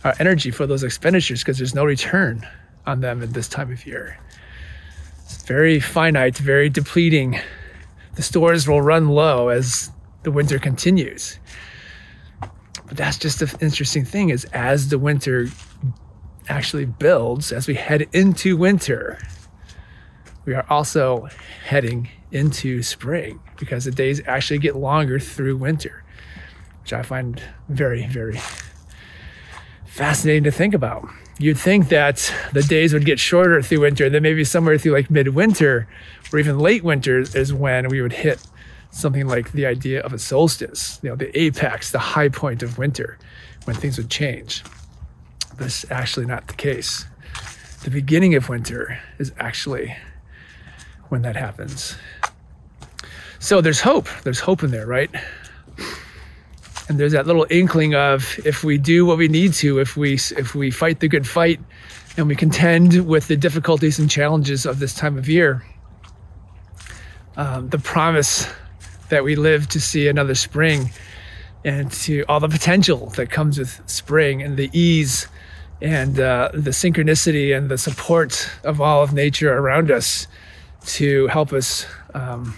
our 0.03 0.13
energy 0.19 0.51
for 0.51 0.65
those 0.65 0.83
expenditures 0.83 1.41
because 1.41 1.57
there's 1.57 1.75
no 1.75 1.83
return 1.83 2.47
on 2.85 3.01
them 3.01 3.21
at 3.21 3.33
this 3.33 3.49
time 3.49 3.71
of 3.71 3.85
year. 3.85 4.17
It's 5.25 5.43
very 5.43 5.79
finite, 5.81 6.37
very 6.37 6.69
depleting. 6.69 7.39
The 8.15 8.23
stores 8.23 8.67
will 8.67 8.81
run 8.81 9.09
low 9.09 9.49
as 9.49 9.91
the 10.23 10.31
winter 10.31 10.57
continues. 10.57 11.37
But 12.39 12.95
that's 12.95 13.17
just 13.17 13.39
the 13.39 13.57
interesting 13.59 14.05
thing 14.05 14.29
is 14.29 14.45
as 14.45 14.87
the 14.87 14.97
winter 14.97 15.47
actually 16.49 16.85
builds, 16.85 17.51
as 17.51 17.67
we 17.67 17.75
head 17.75 18.07
into 18.13 18.57
winter, 18.57 19.19
we 20.45 20.53
are 20.53 20.65
also 20.69 21.27
heading 21.65 22.09
into 22.31 22.81
spring 22.81 23.39
because 23.57 23.85
the 23.85 23.91
days 23.91 24.21
actually 24.25 24.59
get 24.59 24.75
longer 24.75 25.19
through 25.19 25.57
winter, 25.57 26.03
which 26.81 26.93
I 26.93 27.01
find 27.01 27.41
very, 27.67 28.05
very 28.07 28.39
fascinating 29.85 30.43
to 30.43 30.51
think 30.51 30.73
about. 30.73 31.07
You'd 31.39 31.57
think 31.57 31.89
that 31.89 32.33
the 32.53 32.63
days 32.63 32.93
would 32.93 33.05
get 33.05 33.19
shorter 33.19 33.61
through 33.61 33.81
winter, 33.81 34.09
then 34.09 34.23
maybe 34.23 34.43
somewhere 34.43 34.77
through 34.77 34.93
like 34.93 35.09
midwinter 35.09 35.87
or 36.31 36.39
even 36.39 36.59
late 36.59 36.83
winter 36.83 37.19
is 37.19 37.53
when 37.53 37.89
we 37.89 38.01
would 38.01 38.13
hit 38.13 38.41
something 38.91 39.27
like 39.27 39.51
the 39.51 39.65
idea 39.65 40.01
of 40.01 40.13
a 40.13 40.19
solstice, 40.19 40.99
you 41.03 41.09
know, 41.09 41.15
the 41.15 41.37
apex, 41.39 41.91
the 41.91 41.99
high 41.99 42.29
point 42.29 42.63
of 42.63 42.77
winter, 42.77 43.17
when 43.65 43.75
things 43.75 43.97
would 43.97 44.09
change. 44.09 44.63
That's 45.57 45.89
actually 45.91 46.25
not 46.25 46.47
the 46.47 46.53
case. 46.53 47.05
The 47.83 47.89
beginning 47.89 48.35
of 48.35 48.49
winter 48.49 48.99
is 49.17 49.31
actually 49.39 49.95
when 51.09 51.21
that 51.23 51.35
happens. 51.35 51.95
So 53.39 53.61
there's 53.61 53.81
hope. 53.81 54.07
There's 54.23 54.39
hope 54.39 54.63
in 54.63 54.71
there, 54.71 54.87
right? 54.87 55.09
And 56.89 56.99
there's 56.99 57.11
that 57.11 57.27
little 57.27 57.45
inkling 57.49 57.95
of 57.95 58.39
if 58.45 58.63
we 58.63 58.77
do 58.77 59.05
what 59.05 59.17
we 59.17 59.27
need 59.27 59.53
to, 59.55 59.79
if 59.79 59.97
we 59.97 60.13
if 60.13 60.55
we 60.55 60.71
fight 60.71 60.99
the 60.99 61.07
good 61.07 61.27
fight 61.27 61.59
and 62.15 62.27
we 62.27 62.35
contend 62.35 63.07
with 63.07 63.27
the 63.27 63.35
difficulties 63.35 63.99
and 63.99 64.09
challenges 64.09 64.65
of 64.65 64.79
this 64.79 64.93
time 64.93 65.17
of 65.17 65.27
year, 65.27 65.63
um, 67.35 67.69
the 67.69 67.79
promise 67.79 68.47
that 69.09 69.23
we 69.23 69.35
live 69.35 69.67
to 69.69 69.79
see 69.81 70.07
another 70.07 70.35
spring 70.35 70.91
and 71.63 71.91
to 71.91 72.23
all 72.29 72.39
the 72.39 72.49
potential 72.49 73.07
that 73.17 73.29
comes 73.29 73.57
with 73.57 73.81
spring 73.85 74.41
and 74.41 74.57
the 74.57 74.69
ease 74.73 75.27
and 75.81 76.19
uh, 76.19 76.49
the 76.53 76.71
synchronicity 76.71 77.55
and 77.55 77.69
the 77.69 77.77
support 77.77 78.49
of 78.63 78.81
all 78.81 79.03
of 79.03 79.13
nature 79.13 79.55
around 79.55 79.91
us 79.91 80.27
to 80.85 81.27
help 81.27 81.53
us 81.53 81.85
um, 82.13 82.55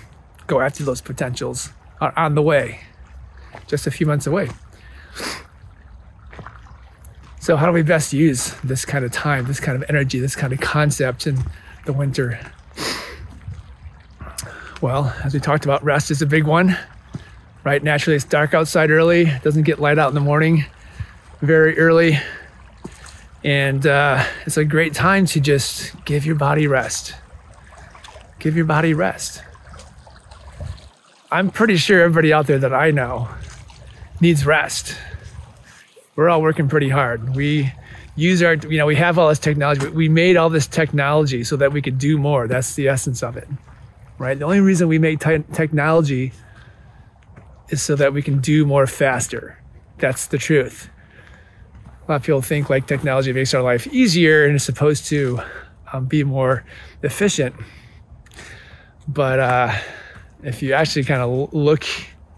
go 0.47 0.61
after 0.61 0.83
those 0.83 1.01
potentials 1.01 1.69
are 1.99 2.13
on 2.15 2.35
the 2.35 2.41
way, 2.41 2.81
just 3.67 3.87
a 3.87 3.91
few 3.91 4.05
months 4.05 4.25
away. 4.25 4.49
So, 7.41 7.55
how 7.55 7.65
do 7.65 7.71
we 7.71 7.81
best 7.81 8.13
use 8.13 8.53
this 8.63 8.85
kind 8.85 9.03
of 9.03 9.11
time, 9.11 9.45
this 9.45 9.59
kind 9.59 9.81
of 9.81 9.89
energy, 9.89 10.19
this 10.19 10.35
kind 10.35 10.53
of 10.53 10.59
concept 10.59 11.25
in 11.25 11.43
the 11.85 11.93
winter? 11.93 12.39
Well, 14.81 15.13
as 15.23 15.33
we 15.33 15.39
talked 15.39 15.65
about, 15.65 15.83
rest 15.83 16.11
is 16.11 16.21
a 16.21 16.25
big 16.25 16.45
one, 16.45 16.77
right? 17.63 17.83
Naturally, 17.83 18.15
it's 18.15 18.25
dark 18.25 18.53
outside 18.53 18.91
early, 18.91 19.25
doesn't 19.43 19.63
get 19.63 19.79
light 19.79 19.97
out 19.97 20.09
in 20.09 20.15
the 20.15 20.21
morning 20.21 20.65
very 21.41 21.77
early. 21.77 22.19
And 23.43 23.85
uh, 23.87 24.23
it's 24.45 24.57
a 24.57 24.65
great 24.65 24.93
time 24.93 25.25
to 25.27 25.39
just 25.39 25.93
give 26.05 26.25
your 26.25 26.35
body 26.35 26.67
rest. 26.67 27.15
Give 28.39 28.55
your 28.55 28.65
body 28.65 28.93
rest. 28.93 29.43
I'm 31.31 31.49
pretty 31.49 31.77
sure 31.77 32.01
everybody 32.01 32.33
out 32.33 32.47
there 32.47 32.59
that 32.59 32.73
I 32.73 32.91
know 32.91 33.29
needs 34.19 34.45
rest. 34.45 34.97
We're 36.15 36.29
all 36.29 36.41
working 36.41 36.67
pretty 36.67 36.89
hard. 36.89 37.35
We 37.35 37.71
use 38.15 38.43
our, 38.43 38.55
you 38.55 38.77
know, 38.77 38.85
we 38.85 38.95
have 38.95 39.17
all 39.17 39.29
this 39.29 39.39
technology, 39.39 39.81
but 39.85 39.93
we 39.93 40.09
made 40.09 40.35
all 40.35 40.49
this 40.49 40.67
technology 40.67 41.43
so 41.43 41.55
that 41.57 41.71
we 41.71 41.81
could 41.81 41.97
do 41.97 42.17
more. 42.17 42.47
That's 42.47 42.75
the 42.75 42.87
essence 42.87 43.23
of 43.23 43.37
it 43.37 43.47
right? 44.19 44.37
The 44.37 44.45
only 44.45 44.59
reason 44.59 44.87
we 44.87 44.99
make 44.99 45.19
te- 45.19 45.45
technology 45.53 46.33
is 47.69 47.81
so 47.81 47.95
that 47.95 48.13
we 48.13 48.21
can 48.21 48.39
do 48.39 48.65
more 48.65 48.85
faster. 48.85 49.59
That's 49.97 50.27
the 50.27 50.37
truth. 50.37 50.89
A 52.09 52.13
lot 52.13 52.15
of 52.15 52.23
people 52.23 52.41
think 52.41 52.71
like 52.71 52.87
technology 52.87 53.31
makes 53.33 53.53
our 53.53 53.61
life 53.61 53.85
easier 53.85 54.43
and 54.43 54.55
is 54.55 54.63
supposed 54.63 55.05
to 55.09 55.41
um, 55.93 56.07
be 56.07 56.23
more 56.23 56.65
efficient. 57.03 57.55
But 59.07 59.39
uh, 59.39 59.77
if 60.41 60.63
you 60.63 60.73
actually 60.73 61.03
kind 61.03 61.21
of 61.21 61.53
look 61.53 61.85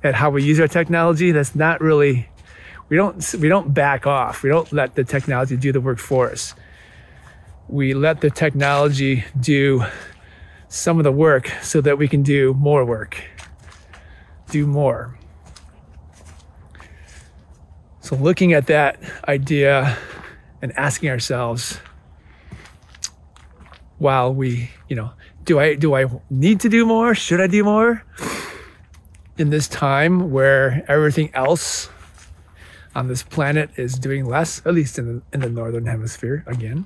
at 0.04 0.14
how 0.14 0.30
we 0.30 0.44
use 0.44 0.60
our 0.60 0.68
technology, 0.68 1.32
that's 1.32 1.56
not 1.56 1.80
really. 1.80 2.28
We 2.90 2.98
don't 2.98 3.34
we 3.36 3.48
don't 3.48 3.74
back 3.74 4.06
off. 4.06 4.44
We 4.44 4.50
don't 4.50 4.70
let 4.74 4.96
the 4.96 5.06
technology 5.06 5.56
do 5.56 5.72
the 5.72 5.80
work 5.80 6.00
for 6.00 6.30
us. 6.30 6.54
We 7.70 7.94
let 7.94 8.20
the 8.20 8.30
technology 8.30 9.24
do 9.40 9.86
some 10.68 10.98
of 10.98 11.06
the 11.06 11.14
work 11.14 11.50
so 11.62 11.80
that 11.80 11.98
we 11.98 12.10
can 12.10 12.24
do 12.24 12.54
more 12.56 12.84
work, 12.84 13.24
do 14.50 14.68
more. 14.68 15.18
So, 18.12 18.18
looking 18.18 18.52
at 18.52 18.68
that 18.68 19.00
idea 19.26 19.98
and 20.62 20.78
asking 20.78 21.08
ourselves, 21.12 21.80
while 24.00 24.34
we, 24.34 24.70
you 24.90 24.98
know, 24.98 25.14
do 25.46 25.60
I 25.60 25.76
do 25.76 25.96
I 25.96 26.08
need 26.30 26.60
to 26.60 26.68
do 26.68 26.86
more? 26.86 27.16
Should 27.16 27.40
I 27.40 27.48
do 27.48 27.64
more? 27.64 28.04
In 29.38 29.50
this 29.50 29.70
time 29.70 30.30
where 30.30 30.84
everything 30.90 31.34
else 31.34 31.88
on 32.94 33.08
this 33.08 33.24
planet 33.24 33.70
is 33.78 33.94
doing 33.98 34.26
less, 34.26 34.62
at 34.66 34.74
least 34.74 35.00
in 35.00 35.06
the, 35.06 35.22
in 35.32 35.40
the 35.40 35.50
northern 35.50 35.86
hemisphere 35.86 36.44
again. 36.48 36.86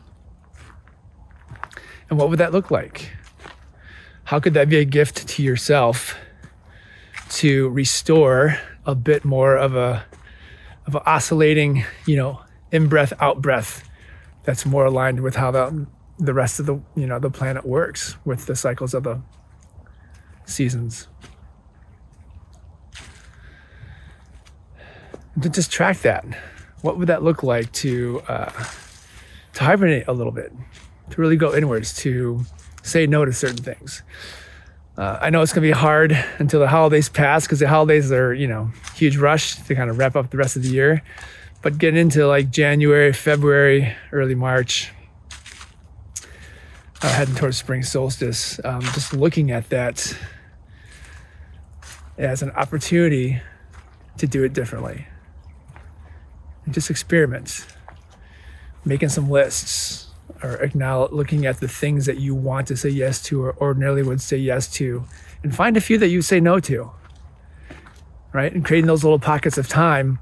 And 2.08 2.20
what 2.20 2.30
would 2.30 2.38
that 2.38 2.52
look 2.52 2.70
like? 2.70 3.14
How 4.26 4.40
could 4.40 4.54
that 4.54 4.70
be 4.70 4.78
a 4.78 4.86
gift 4.86 5.28
to 5.28 5.42
yourself 5.42 6.16
to 7.30 7.70
restore 7.70 8.60
a 8.86 8.94
bit 8.94 9.26
more 9.26 9.58
of 9.58 9.76
a 9.76 10.06
of 10.86 10.95
oscillating, 10.95 11.84
you 12.06 12.15
know, 12.15 12.41
in 12.71 12.88
breath, 12.88 13.13
out 13.19 13.41
breath 13.41 13.88
that's 14.43 14.65
more 14.65 14.86
aligned 14.86 15.21
with 15.21 15.36
how 15.36 15.52
the 15.52 15.88
the 16.17 16.34
rest 16.34 16.60
of 16.60 16.65
the 16.65 16.80
you 16.95 17.06
know 17.06 17.19
the 17.19 17.30
planet 17.30 17.65
works 17.65 18.15
with 18.26 18.45
the 18.45 18.56
cycles 18.56 18.93
of 18.93 19.04
the 19.04 19.21
seasons. 20.45 21.08
to 25.41 25.50
just 25.50 25.71
track 25.71 26.00
that. 26.00 26.26
What 26.82 26.98
would 26.98 27.08
that 27.08 27.24
look 27.24 27.43
like 27.43 27.71
to 27.74 28.21
uh, 28.28 28.52
to 29.54 29.63
hibernate 29.63 30.08
a 30.08 30.13
little 30.13 30.32
bit, 30.32 30.52
to 31.10 31.21
really 31.21 31.36
go 31.36 31.54
inwards, 31.54 31.93
to 31.98 32.45
say 32.84 33.08
no 33.08 33.26
to 33.26 33.34
certain 33.34 33.58
things? 33.63 34.04
Uh, 34.98 35.18
I 35.22 35.30
know 35.30 35.42
it's 35.42 35.52
gonna 35.52 35.68
be 35.68 35.72
hard 35.72 36.12
until 36.40 36.62
the 36.62 36.70
holidays 36.70 37.10
pass 37.10 37.46
because 37.46 37.60
the 37.60 37.68
holidays 37.68 38.12
are 38.12 38.34
you 38.34 38.48
know 38.48 38.72
huge 38.96 39.18
rush 39.18 39.56
to 39.64 39.76
kind 39.76 39.90
of 39.90 39.98
wrap 39.98 40.16
up 40.16 40.30
the 40.30 40.38
rest 40.38 40.56
of 40.56 40.64
the 40.64 40.70
year, 40.70 41.04
but 41.62 41.78
getting 41.78 42.00
into 42.00 42.26
like 42.28 42.50
January, 42.50 43.12
February, 43.12 43.94
early 44.14 44.36
March, 44.36 44.92
uh, 47.02 47.10
heading 47.10 47.36
towards 47.36 47.58
spring 47.58 47.84
solstice, 47.84 48.60
um, 48.64 48.82
just 48.82 49.14
looking 49.14 49.52
at 49.52 49.70
that 49.70 50.18
as 52.18 52.42
an 52.42 52.52
opportunity 52.52 53.42
to 54.18 54.28
do 54.28 54.44
it 54.44 54.54
differently. 54.54 55.08
And 56.64 56.74
just 56.74 56.90
experiment, 56.90 57.68
making 58.86 59.10
some 59.10 59.30
lists 59.30 60.08
or 60.43 60.56
acknowledge, 60.56 61.12
looking 61.12 61.45
at 61.45 61.60
the 61.60 61.67
things 61.67 62.06
that 62.06 62.17
you 62.17 62.36
want 62.36 62.67
to 62.67 62.78
say 62.78 62.89
yes 62.89 63.21
to 63.24 63.41
or 63.43 63.56
ordinarily 63.58 64.04
would 64.04 64.21
say 64.21 64.38
yes 64.38 64.67
to, 64.74 65.06
and 65.43 65.56
find 65.56 65.78
a 65.78 65.82
few 65.82 65.98
that 65.98 66.10
you 66.10 66.21
say 66.21 66.39
no 66.39 66.60
to. 66.60 66.91
Right? 68.34 68.54
And 68.54 68.65
creating 68.65 68.88
those 68.88 69.04
little 69.04 69.19
pockets 69.19 69.58
of 69.58 69.67
time 69.67 70.19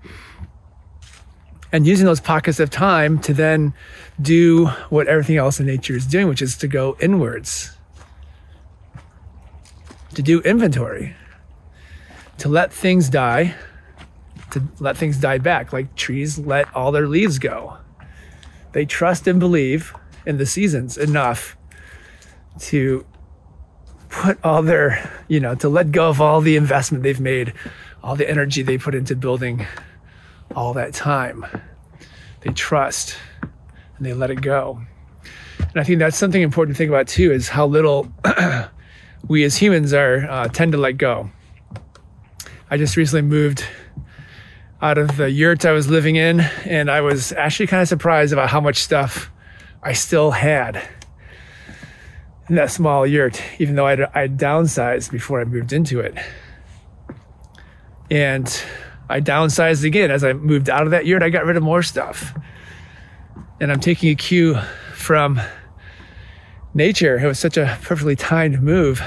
and 1.71 1.88
using 1.88 2.06
those 2.06 2.19
pockets 2.19 2.60
of 2.60 2.69
time 2.69 3.17
to 3.19 3.34
then 3.34 3.73
do 4.21 4.67
what 4.89 5.08
everything 5.08 5.38
else 5.38 5.60
in 5.60 5.65
nature 5.65 5.95
is 5.95 6.06
doing, 6.06 6.28
which 6.28 6.41
is 6.41 6.56
to 6.58 6.67
go 6.67 6.95
inwards, 6.99 7.76
to 10.13 10.21
do 10.21 10.41
inventory, 10.41 11.15
to 12.38 12.47
let 12.47 12.71
things 12.71 13.10
die 13.10 13.56
to 14.54 14.62
let 14.80 14.95
things 14.95 15.17
die 15.17 15.39
back, 15.39 15.73
like 15.73 15.95
trees 15.95 16.38
let 16.38 16.73
all 16.76 16.91
their 16.91 17.08
leaves 17.08 17.39
go. 17.39 17.78
They 18.71 18.86
trust 18.86 19.28
and 19.28 19.39
believe 19.39 19.93
in 20.26 20.38
the 20.38 20.46
seasons 20.46 20.98
enough 20.98 21.58
to 22.60 23.06
put 24.10 24.38
all 24.44 24.62
their, 24.62 25.24
you 25.28 25.40
know, 25.40 25.56
to 25.56 25.70
let 25.70 25.92
go 25.92 26.10
of 26.10 26.22
all 26.22 26.42
the 26.42 26.56
investment 26.56 27.04
they've 27.04 27.20
made, 27.20 27.54
all 28.04 28.16
the 28.16 28.30
energy 28.30 28.62
they 28.62 28.78
put 28.78 28.94
into 28.94 29.16
building 29.16 29.66
all 30.56 30.74
that 30.74 30.94
time. 30.94 31.46
They 32.42 32.52
trust 32.52 33.18
and 33.42 34.06
they 34.06 34.14
let 34.14 34.30
it 34.30 34.42
go. 34.42 34.82
And 35.58 35.78
I 35.78 35.84
think 35.84 36.00
that's 36.00 36.18
something 36.18 36.42
important 36.42 36.76
to 36.76 36.78
think 36.78 36.90
about 36.90 37.08
too 37.08 37.32
is 37.32 37.50
how 37.50 37.66
little 37.66 38.12
we 39.28 39.44
as 39.44 39.58
humans 39.58 39.94
are 39.94 40.28
uh, 40.30 40.48
tend 40.48 40.74
to 40.74 40.78
let 40.78 40.98
go. 40.98 41.30
I 42.70 42.78
just 42.78 42.98
recently 42.98 43.22
moved 43.22 43.66
out 44.82 44.98
of 44.98 45.16
the 45.16 45.32
yurt 45.32 45.66
I 45.66 45.72
was 45.72 45.90
living 45.90 46.18
in, 46.18 46.42
and 46.66 46.92
I 46.92 47.02
was 47.02 47.32
actually 47.32 47.68
kind 47.68 47.82
of 47.82 47.88
surprised 47.88 48.34
about 48.34 48.50
how 48.50 48.60
much 48.60 48.78
stuff 48.78 49.32
I 49.84 49.93
still 49.93 50.32
had 50.32 50.82
in 52.50 52.56
that 52.56 52.72
small 52.72 53.06
yurt, 53.06 53.41
even 53.60 53.76
though 53.76 53.88
I'd, 53.88 54.02
I'd 54.02 54.38
downsized 54.38 55.12
before 55.12 55.41
I 55.41 55.46
moved 55.46 55.74
into 55.74 56.00
it. 56.00 56.15
And 58.10 58.63
I 59.10 59.22
downsized 59.22 59.84
again 59.84 60.12
as 60.12 60.24
I 60.24 60.34
moved 60.34 60.69
out 60.69 60.84
of 60.84 60.91
that 60.91 61.06
yurt. 61.06 61.24
I 61.24 61.30
got 61.30 61.46
rid 61.46 61.58
of 61.58 61.63
more 61.63 61.84
stuff, 61.84 62.34
and 63.60 63.72
I'm 63.72 63.80
taking 63.80 64.10
a 64.10 64.15
cue 64.15 64.58
from 64.93 65.41
nature. 66.74 67.17
It 67.17 67.28
was 67.28 67.39
such 67.39 67.58
a 67.58 67.78
perfectly 67.82 68.15
timed 68.15 68.62
move 68.62 69.02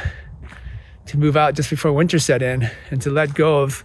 to 1.07 1.19
move 1.19 1.37
out 1.37 1.55
just 1.55 1.71
before 1.71 1.93
winter 1.93 2.19
set 2.19 2.43
in 2.43 2.69
and 2.91 3.01
to 3.03 3.11
let 3.11 3.35
go 3.35 3.63
of 3.63 3.85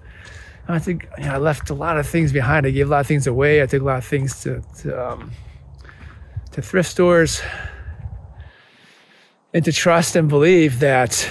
I 0.68 0.80
think 0.80 1.08
you 1.18 1.26
know, 1.26 1.34
I 1.34 1.38
left 1.38 1.70
a 1.70 1.74
lot 1.74 1.98
of 1.98 2.08
things 2.08 2.32
behind. 2.32 2.66
I 2.66 2.72
gave 2.72 2.88
a 2.88 2.92
lot 2.92 3.02
of 3.02 3.08
things 3.08 3.28
away. 3.28 3.62
I 3.62 3.66
took 3.66 3.82
a 3.82 3.86
lot 3.86 3.98
of 3.98 4.06
things 4.06 4.42
to 4.44 4.62
to, 4.82 5.12
um, 5.12 5.32
to 6.52 6.62
thrift 6.62 6.90
stores, 6.90 7.42
and 9.54 9.64
to 9.66 9.72
trust 9.72 10.16
and 10.16 10.30
believe 10.30 10.80
that 10.80 11.28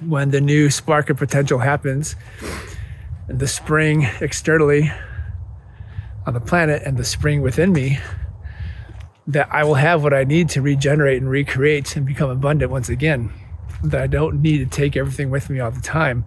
when 0.00 0.30
the 0.30 0.40
new 0.40 0.70
spark 0.70 1.10
of 1.10 1.16
potential 1.16 1.58
happens, 1.58 2.16
and 3.28 3.38
the 3.38 3.48
spring 3.48 4.08
externally 4.20 4.92
on 6.26 6.34
the 6.34 6.40
planet 6.40 6.82
and 6.84 6.96
the 6.96 7.04
spring 7.04 7.42
within 7.42 7.72
me, 7.72 7.98
that 9.26 9.48
I 9.50 9.64
will 9.64 9.74
have 9.74 10.02
what 10.02 10.14
I 10.14 10.24
need 10.24 10.48
to 10.50 10.62
regenerate 10.62 11.20
and 11.20 11.28
recreate 11.28 11.96
and 11.96 12.06
become 12.06 12.30
abundant 12.30 12.70
once 12.70 12.88
again. 12.88 13.32
That 13.82 14.00
I 14.00 14.06
don't 14.06 14.40
need 14.40 14.58
to 14.58 14.66
take 14.66 14.96
everything 14.96 15.30
with 15.30 15.50
me 15.50 15.60
all 15.60 15.70
the 15.70 15.80
time 15.80 16.24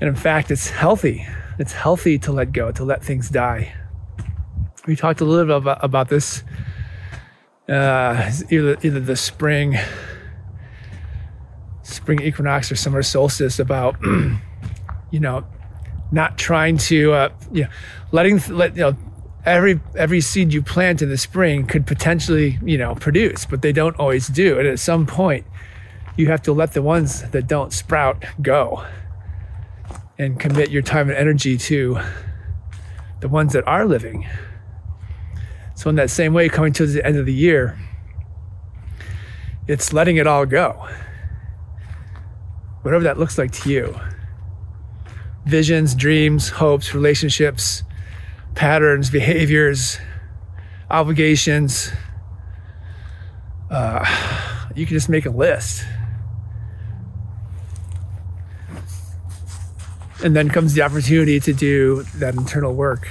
and 0.00 0.08
in 0.08 0.14
fact, 0.14 0.50
it's 0.50 0.70
healthy. 0.70 1.26
It's 1.58 1.72
healthy 1.72 2.18
to 2.20 2.32
let 2.32 2.52
go, 2.52 2.70
to 2.72 2.84
let 2.84 3.02
things 3.02 3.28
die. 3.28 3.74
We 4.88 4.96
talked 4.96 5.20
a 5.20 5.24
little 5.26 5.44
bit 5.44 5.56
about, 5.56 5.84
about 5.84 6.08
this 6.08 6.42
uh, 7.68 8.32
either, 8.48 8.78
either 8.82 9.00
the 9.00 9.16
spring 9.16 9.76
spring 11.82 12.22
equinox 12.22 12.72
or 12.72 12.76
summer 12.76 13.02
solstice 13.02 13.58
about 13.58 13.96
you 15.10 15.20
know 15.20 15.44
not 16.10 16.38
trying 16.38 16.78
to 16.78 17.12
uh, 17.12 17.28
you 17.52 17.64
know 17.64 17.68
letting 18.12 18.40
let 18.48 18.74
you 18.76 18.82
know 18.82 18.96
every 19.44 19.78
every 19.94 20.22
seed 20.22 20.54
you 20.54 20.62
plant 20.62 21.02
in 21.02 21.10
the 21.10 21.18
spring 21.18 21.66
could 21.66 21.86
potentially 21.86 22.58
you 22.64 22.78
know 22.78 22.94
produce 22.94 23.44
but 23.44 23.60
they 23.60 23.72
don't 23.72 23.96
always 23.96 24.28
do 24.28 24.58
and 24.58 24.66
at 24.66 24.78
some 24.78 25.04
point 25.04 25.44
you 26.16 26.28
have 26.28 26.40
to 26.40 26.52
let 26.52 26.72
the 26.72 26.80
ones 26.80 27.28
that 27.30 27.46
don't 27.46 27.74
sprout 27.74 28.24
go 28.40 28.82
and 30.16 30.40
commit 30.40 30.70
your 30.70 30.82
time 30.82 31.10
and 31.10 31.18
energy 31.18 31.58
to 31.58 32.00
the 33.20 33.28
ones 33.28 33.52
that 33.52 33.66
are 33.66 33.84
living. 33.84 34.26
So, 35.78 35.88
in 35.88 35.94
that 35.94 36.10
same 36.10 36.34
way, 36.34 36.48
coming 36.48 36.72
to 36.72 36.86
the 36.86 37.06
end 37.06 37.18
of 37.18 37.24
the 37.24 37.32
year, 37.32 37.78
it's 39.68 39.92
letting 39.92 40.16
it 40.16 40.26
all 40.26 40.44
go. 40.44 40.88
Whatever 42.82 43.04
that 43.04 43.16
looks 43.16 43.38
like 43.38 43.52
to 43.52 43.70
you 43.70 43.96
visions, 45.46 45.94
dreams, 45.94 46.48
hopes, 46.48 46.94
relationships, 46.94 47.84
patterns, 48.56 49.08
behaviors, 49.08 50.00
obligations. 50.90 51.92
Uh, 53.70 54.04
you 54.74 54.84
can 54.84 54.96
just 54.96 55.08
make 55.08 55.26
a 55.26 55.30
list 55.30 55.86
and 60.24 60.34
then 60.34 60.48
comes 60.48 60.74
the 60.74 60.82
opportunity 60.82 61.38
to 61.38 61.52
do 61.52 62.02
that 62.16 62.34
internal 62.34 62.74
work 62.74 63.06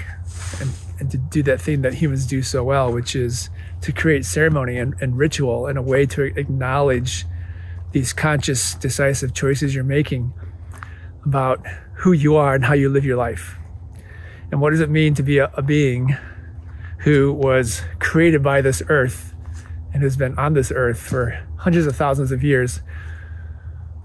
and, 0.99 1.11
to 1.11 1.17
do 1.17 1.43
that 1.43 1.61
thing 1.61 1.81
that 1.81 1.95
humans 1.95 2.25
do 2.25 2.41
so 2.41 2.63
well, 2.63 2.91
which 2.91 3.15
is 3.15 3.49
to 3.81 3.91
create 3.91 4.25
ceremony 4.25 4.77
and, 4.77 4.95
and 5.01 5.17
ritual 5.17 5.67
and 5.67 5.77
a 5.77 5.81
way 5.81 6.05
to 6.05 6.23
acknowledge 6.23 7.25
these 7.91 8.13
conscious, 8.13 8.75
decisive 8.75 9.33
choices 9.33 9.73
you're 9.73 9.83
making 9.83 10.33
about 11.25 11.65
who 11.95 12.11
you 12.11 12.35
are 12.35 12.55
and 12.55 12.65
how 12.65 12.73
you 12.73 12.89
live 12.89 13.05
your 13.05 13.17
life. 13.17 13.57
And 14.51 14.61
what 14.61 14.71
does 14.71 14.79
it 14.79 14.89
mean 14.89 15.13
to 15.15 15.23
be 15.23 15.39
a, 15.39 15.51
a 15.55 15.61
being 15.61 16.15
who 16.99 17.33
was 17.33 17.81
created 17.99 18.41
by 18.41 18.61
this 18.61 18.81
earth 18.87 19.33
and 19.93 20.03
has 20.03 20.17
been 20.17 20.37
on 20.37 20.53
this 20.53 20.71
earth 20.71 20.99
for 20.99 21.43
hundreds 21.57 21.87
of 21.87 21.95
thousands 21.95 22.31
of 22.31 22.43
years 22.43 22.81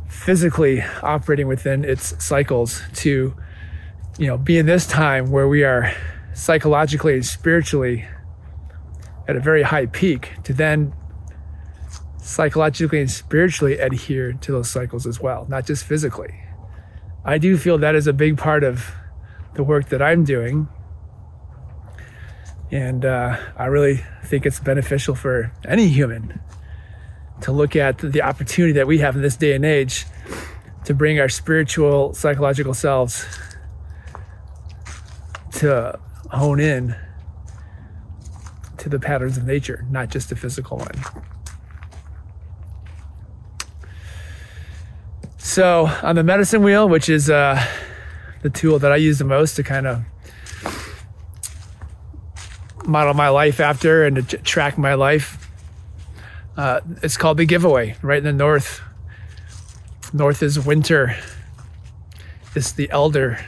physically 0.09 0.83
operating 1.03 1.49
within 1.49 1.85
its 1.85 2.23
cycles 2.25 2.83
to 2.95 3.35
you 4.19 4.27
know 4.27 4.37
be 4.37 4.59
in 4.59 4.67
this 4.67 4.87
time 4.87 5.31
where 5.31 5.49
we 5.49 5.65
are 5.65 5.93
psychologically 6.35 7.15
and 7.15 7.25
spiritually 7.25 8.07
at 9.29 9.37
a 9.37 9.41
very 9.41 9.63
high 9.63 9.87
peak 9.87 10.33
to 10.45 10.53
then 10.53 10.93
psychologically 12.19 13.01
and 13.01 13.11
spiritually 13.11 13.79
adhere 13.79 14.33
to 14.33 14.53
those 14.53 14.71
cycles 14.71 15.07
as 15.07 15.21
well, 15.21 15.47
not 15.49 15.67
just 15.67 15.85
physically. 15.85 16.41
I 17.25 17.39
do 17.39 17.57
feel 17.57 17.79
that 17.79 17.95
is 17.95 18.07
a 18.07 18.13
big 18.13 18.39
part 18.39 18.65
of 18.65 18.93
the 19.55 19.63
work 19.63 19.89
that 19.91 20.01
I'm 20.03 20.25
doing. 20.25 20.69
And 22.71 23.05
uh, 23.05 23.39
I 23.57 23.67
really 23.67 24.03
think 24.25 24.47
it's 24.47 24.61
beneficial 24.61 25.15
for 25.15 25.53
any 25.65 25.89
human 25.89 26.41
to 27.43 27.53
look 27.53 27.77
at 27.77 27.99
the 27.99 28.23
opportunity 28.23 28.73
that 28.73 28.87
we 28.87 28.99
have 28.99 29.17
in 29.17 29.23
this 29.23 29.37
day 29.37 29.53
and 29.55 29.65
age 29.65 30.07
to 30.85 30.95
bring 30.95 31.21
our 31.21 31.29
spiritual, 31.29 32.15
psychological 32.15 32.73
selves 32.73 33.27
to 35.53 35.99
hone 36.33 36.61
in 36.61 36.97
to 38.79 38.89
the 38.89 38.99
patterns 38.99 39.37
of 39.37 39.45
nature, 39.45 39.87
not 39.91 40.11
just 40.11 40.29
the 40.29 40.37
physical 40.37 40.79
one. 40.79 41.05
So, 45.39 45.87
on 46.03 46.17
the 46.17 46.25
medicine 46.25 46.63
wheel, 46.63 46.89
which 46.89 47.09
is 47.09 47.29
uh, 47.29 47.63
the 48.43 48.51
tool 48.51 48.79
that 48.79 48.91
I 48.91 48.97
use 48.97 49.19
the 49.19 49.25
most 49.25 49.55
to 49.57 49.63
kind 49.63 49.87
of 49.87 50.05
model 52.87 53.15
my 53.15 53.29
life 53.29 53.61
after 53.61 54.05
and 54.05 54.29
to 54.29 54.39
track 54.39 54.79
my 54.79 54.95
life, 54.95 55.51
uh, 56.57 56.81
it's 57.03 57.17
called 57.17 57.37
the 57.37 57.45
giveaway. 57.45 57.97
Right 58.03 58.19
in 58.19 58.25
the 58.25 58.33
north, 58.33 58.81
north 60.13 60.43
is 60.43 60.59
winter. 60.59 61.17
It's 62.55 62.73
the 62.73 62.91
elder 62.91 63.39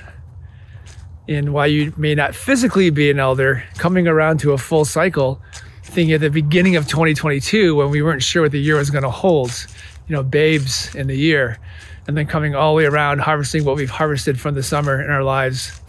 in 1.27 1.53
why 1.53 1.67
you 1.67 1.93
may 1.97 2.15
not 2.15 2.35
physically 2.35 2.91
be 2.91 3.11
an 3.11 3.19
elder, 3.19 3.65
coming 3.79 4.07
around 4.07 4.39
to 4.41 4.53
a 4.53 4.59
full 4.59 4.85
cycle, 4.85 5.41
thinking 5.83 6.13
at 6.13 6.21
the 6.21 6.31
beginning 6.31 6.77
of 6.77 6.87
2022 6.87 7.75
when 7.75 7.91
we 7.91 8.03
weren't 8.03 8.23
sure 8.23 8.43
what 8.43 8.53
the 8.53 8.61
year 8.61 8.77
was 8.77 8.91
going 8.91 9.05
to 9.05 9.11
hold, 9.11 9.67
you 10.07 10.15
know, 10.15 10.23
babes 10.23 10.95
in 10.95 11.07
the 11.07 11.17
year, 11.17 11.59
and 12.07 12.17
then 12.17 12.27
coming 12.27 12.55
all 12.55 12.75
the 12.75 12.77
way 12.79 12.85
around, 12.85 13.21
harvesting 13.21 13.65
what 13.65 13.77
we've 13.77 13.91
harvested 13.91 14.39
from 14.39 14.55
the 14.55 14.63
summer 14.63 15.03
in 15.03 15.11
our 15.11 15.23
lives, 15.23 15.81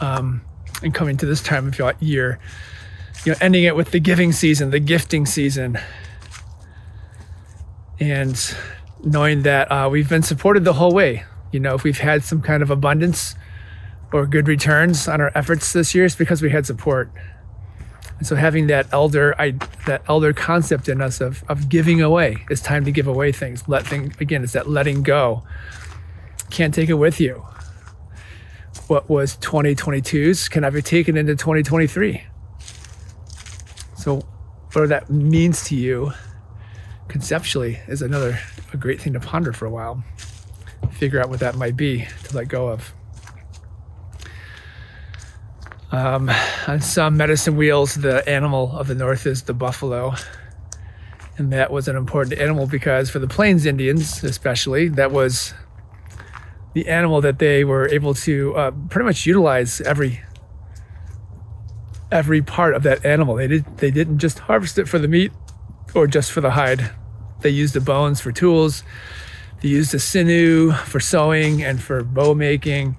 um, 0.00 0.40
and 0.82 0.94
coming 0.94 1.16
to 1.16 1.26
this 1.26 1.42
time 1.42 1.68
of 1.68 2.02
year, 2.02 2.38
you 3.24 3.32
know, 3.32 3.38
ending 3.40 3.64
it 3.64 3.76
with 3.76 3.90
the 3.90 4.00
giving 4.00 4.32
season, 4.32 4.70
the 4.70 4.80
gifting 4.80 5.26
season, 5.26 5.78
and 8.00 8.56
knowing 9.02 9.42
that 9.42 9.70
uh, 9.70 9.88
we've 9.90 10.08
been 10.08 10.22
supported 10.22 10.64
the 10.64 10.72
whole 10.72 10.92
way 10.92 11.24
you 11.54 11.60
know, 11.60 11.76
if 11.76 11.84
we've 11.84 12.00
had 12.00 12.24
some 12.24 12.42
kind 12.42 12.64
of 12.64 12.70
abundance 12.70 13.36
or 14.12 14.26
good 14.26 14.48
returns 14.48 15.06
on 15.06 15.20
our 15.20 15.30
efforts 15.36 15.72
this 15.72 15.94
year, 15.94 16.04
it's 16.04 16.16
because 16.16 16.42
we 16.42 16.50
had 16.50 16.66
support. 16.66 17.12
And 18.18 18.26
so 18.26 18.34
having 18.34 18.66
that 18.66 18.92
elder, 18.92 19.40
I, 19.40 19.52
that 19.86 20.02
elder 20.08 20.32
concept 20.32 20.88
in 20.88 21.00
us 21.00 21.20
of, 21.20 21.44
of 21.48 21.68
giving 21.68 22.02
away, 22.02 22.44
it's 22.50 22.60
time 22.60 22.84
to 22.86 22.90
give 22.90 23.06
away 23.06 23.30
things. 23.30 23.68
Let 23.68 23.86
things, 23.86 24.16
again, 24.20 24.42
it's 24.42 24.52
that 24.52 24.68
letting 24.68 25.04
go. 25.04 25.44
Can't 26.50 26.74
take 26.74 26.88
it 26.88 26.94
with 26.94 27.20
you. 27.20 27.46
What 28.88 29.08
was 29.08 29.36
2022's 29.36 30.48
can 30.48 30.64
I 30.64 30.70
be 30.70 30.82
taken 30.82 31.16
into 31.16 31.36
2023? 31.36 32.24
So 33.96 34.22
what 34.72 34.88
that 34.88 35.08
means 35.08 35.62
to 35.68 35.76
you 35.76 36.12
conceptually 37.06 37.78
is 37.86 38.02
another 38.02 38.40
a 38.72 38.76
great 38.76 39.00
thing 39.00 39.12
to 39.12 39.20
ponder 39.20 39.52
for 39.52 39.66
a 39.66 39.70
while 39.70 40.02
figure 41.04 41.20
out 41.20 41.28
what 41.28 41.40
that 41.40 41.54
might 41.54 41.76
be 41.76 42.06
to 42.22 42.34
let 42.34 42.48
go 42.48 42.68
of. 42.68 42.94
Um, 45.92 46.30
on 46.66 46.80
some 46.80 47.18
medicine 47.18 47.56
wheels, 47.56 47.96
the 47.96 48.26
animal 48.26 48.74
of 48.74 48.86
the 48.86 48.94
north 48.94 49.26
is 49.26 49.42
the 49.42 49.52
buffalo. 49.52 50.14
And 51.36 51.52
that 51.52 51.70
was 51.70 51.88
an 51.88 51.96
important 51.96 52.40
animal 52.40 52.66
because 52.66 53.10
for 53.10 53.18
the 53.18 53.28
Plains 53.28 53.66
Indians, 53.66 54.24
especially, 54.24 54.88
that 54.88 55.12
was 55.12 55.52
the 56.72 56.88
animal 56.88 57.20
that 57.20 57.38
they 57.38 57.64
were 57.64 57.86
able 57.90 58.14
to 58.14 58.56
uh, 58.56 58.70
pretty 58.88 59.04
much 59.04 59.26
utilize 59.26 59.82
every 59.82 60.22
every 62.10 62.40
part 62.40 62.74
of 62.74 62.82
that 62.84 63.04
animal. 63.04 63.34
They 63.34 63.48
did 63.48 63.76
they 63.76 63.90
didn't 63.90 64.20
just 64.20 64.38
harvest 64.38 64.78
it 64.78 64.88
for 64.88 64.98
the 64.98 65.08
meat 65.08 65.32
or 65.94 66.06
just 66.06 66.32
for 66.32 66.40
the 66.40 66.52
hide. 66.52 66.92
They 67.42 67.50
used 67.50 67.74
the 67.74 67.82
bones 67.82 68.22
for 68.22 68.32
tools. 68.32 68.84
They 69.64 69.70
use 69.70 69.92
the 69.92 69.98
sinew 69.98 70.72
for 70.72 71.00
sewing 71.00 71.64
and 71.64 71.82
for 71.82 72.04
bow 72.04 72.34
making. 72.34 72.98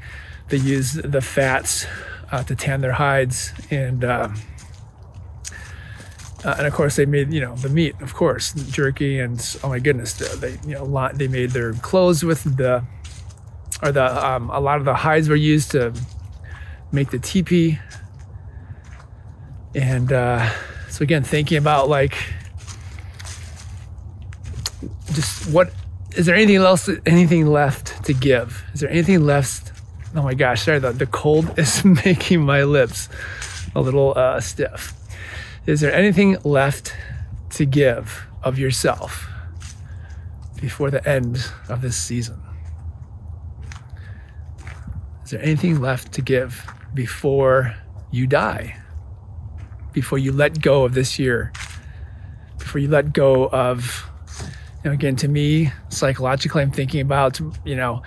They 0.49 0.57
use 0.57 0.93
the 0.93 1.21
fats 1.21 1.85
uh, 2.31 2.41
to 2.41 2.55
tan 2.55 2.81
their 2.81 2.93
hides, 2.93 3.53
and 3.69 4.03
uh, 4.03 4.29
uh, 6.43 6.55
and 6.57 6.65
of 6.65 6.73
course 6.73 6.95
they 6.95 7.05
made 7.05 7.31
you 7.31 7.39
know 7.39 7.53
the 7.53 7.69
meat, 7.69 7.93
of 8.01 8.15
course, 8.15 8.53
jerky, 8.71 9.19
and 9.19 9.57
oh 9.63 9.69
my 9.69 9.77
goodness, 9.77 10.13
they 10.39 10.57
you 10.65 10.73
know 10.73 10.83
lot, 10.83 11.19
they 11.19 11.27
made 11.27 11.51
their 11.51 11.73
clothes 11.73 12.23
with 12.23 12.57
the 12.57 12.83
or 13.83 13.91
the 13.91 14.25
um, 14.27 14.49
a 14.49 14.59
lot 14.59 14.79
of 14.79 14.85
the 14.85 14.95
hides 14.95 15.29
were 15.29 15.35
used 15.35 15.69
to 15.69 15.93
make 16.91 17.11
the 17.11 17.19
teepee, 17.19 17.77
and 19.75 20.11
uh, 20.11 20.49
so 20.89 21.03
again 21.03 21.23
thinking 21.23 21.59
about 21.59 21.89
like 21.89 22.17
just 25.13 25.47
what 25.51 25.71
is 26.15 26.25
there 26.25 26.35
anything 26.35 26.57
else, 26.57 26.89
anything 27.05 27.47
left 27.47 28.03
to 28.05 28.13
give? 28.13 28.63
Is 28.73 28.79
there 28.79 28.89
anything 28.89 29.25
left? 29.25 29.73
Oh 30.15 30.21
my 30.21 30.33
gosh, 30.33 30.63
sorry, 30.63 30.79
the, 30.79 30.91
the 30.91 31.05
cold 31.05 31.53
is 31.59 31.83
making 31.83 32.41
my 32.41 32.63
lips 32.63 33.09
a 33.75 33.81
little 33.81 34.13
uh, 34.15 34.39
stiff. 34.39 34.93
Is 35.65 35.81
there 35.81 35.93
anything 35.93 36.37
left 36.43 36.95
to 37.51 37.65
give 37.65 38.27
of 38.43 38.57
yourself 38.57 39.27
before 40.61 40.89
the 40.89 41.05
end 41.07 41.51
of 41.67 41.81
this 41.81 41.97
season? 41.97 42.41
Is 45.23 45.31
there 45.31 45.41
anything 45.41 45.81
left 45.81 46.13
to 46.13 46.21
give 46.21 46.65
before 46.93 47.75
you 48.11 48.27
die? 48.27 48.79
Before 49.91 50.17
you 50.17 50.31
let 50.31 50.61
go 50.61 50.85
of 50.85 50.93
this 50.93 51.19
year? 51.19 51.51
Before 52.57 52.79
you 52.79 52.87
let 52.87 53.11
go 53.11 53.49
of 53.49 54.09
know, 54.85 54.91
again, 54.91 55.15
to 55.17 55.27
me, 55.27 55.71
psychologically, 55.89 56.61
I'm 56.61 56.71
thinking 56.71 57.01
about, 57.01 57.39
you 57.65 57.75
know, 57.75 58.03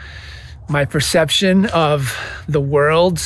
my 0.69 0.85
perception 0.85 1.67
of 1.67 2.17
the 2.49 2.61
world 2.61 3.21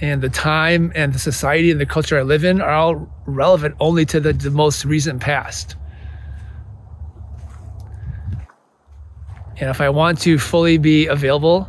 and 0.00 0.22
the 0.22 0.28
time 0.28 0.92
and 0.94 1.12
the 1.12 1.18
society 1.18 1.70
and 1.70 1.80
the 1.80 1.86
culture 1.86 2.18
I 2.18 2.22
live 2.22 2.44
in 2.44 2.60
are 2.60 2.70
all 2.70 3.08
relevant 3.26 3.76
only 3.80 4.04
to 4.06 4.20
the, 4.20 4.32
the 4.32 4.50
most 4.50 4.84
recent 4.84 5.20
past. 5.20 5.76
And 9.56 9.68
if 9.68 9.80
I 9.80 9.88
want 9.90 10.20
to 10.20 10.38
fully 10.38 10.78
be 10.78 11.06
available 11.06 11.68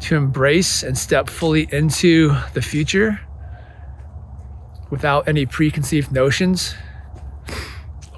to 0.00 0.16
embrace 0.16 0.82
and 0.82 0.96
step 0.96 1.28
fully 1.28 1.68
into 1.72 2.36
the 2.54 2.62
future 2.62 3.20
without 4.90 5.26
any 5.26 5.44
preconceived 5.46 6.12
notions 6.12 6.74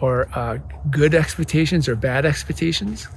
or 0.00 0.28
uh, 0.34 0.58
good 0.90 1.14
expectations 1.14 1.88
or 1.88 1.96
bad 1.96 2.24
expectations, 2.24 3.08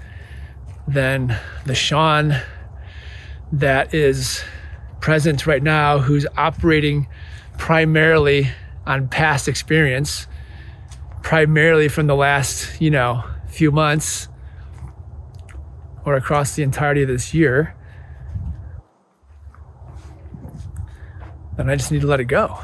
then 0.87 1.37
the 1.65 1.75
Shawn 1.75 2.35
that 3.51 3.93
is 3.93 4.43
present 4.99 5.45
right 5.45 5.61
now, 5.61 5.99
who's 5.99 6.25
operating 6.37 7.07
primarily 7.57 8.49
on 8.85 9.07
past 9.07 9.47
experience, 9.47 10.27
primarily 11.21 11.87
from 11.87 12.07
the 12.07 12.15
last, 12.15 12.81
you 12.81 12.89
know, 12.89 13.23
few 13.47 13.71
months 13.71 14.27
or 16.05 16.15
across 16.15 16.55
the 16.55 16.63
entirety 16.63 17.03
of 17.03 17.07
this 17.07 17.33
year, 17.33 17.75
then 21.57 21.69
I 21.69 21.75
just 21.75 21.91
need 21.91 22.01
to 22.01 22.07
let 22.07 22.19
it 22.19 22.25
go 22.25 22.57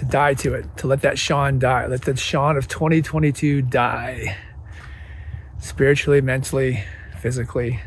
to 0.00 0.06
die 0.06 0.32
to 0.32 0.54
it, 0.54 0.64
to 0.78 0.86
let 0.86 1.02
that 1.02 1.18
Shawn 1.18 1.58
die, 1.58 1.86
let 1.86 2.02
that 2.02 2.18
Shawn 2.18 2.56
of 2.56 2.68
2022 2.68 3.60
die 3.60 4.34
spiritually, 5.58 6.22
mentally, 6.22 6.82
physically. 7.18 7.80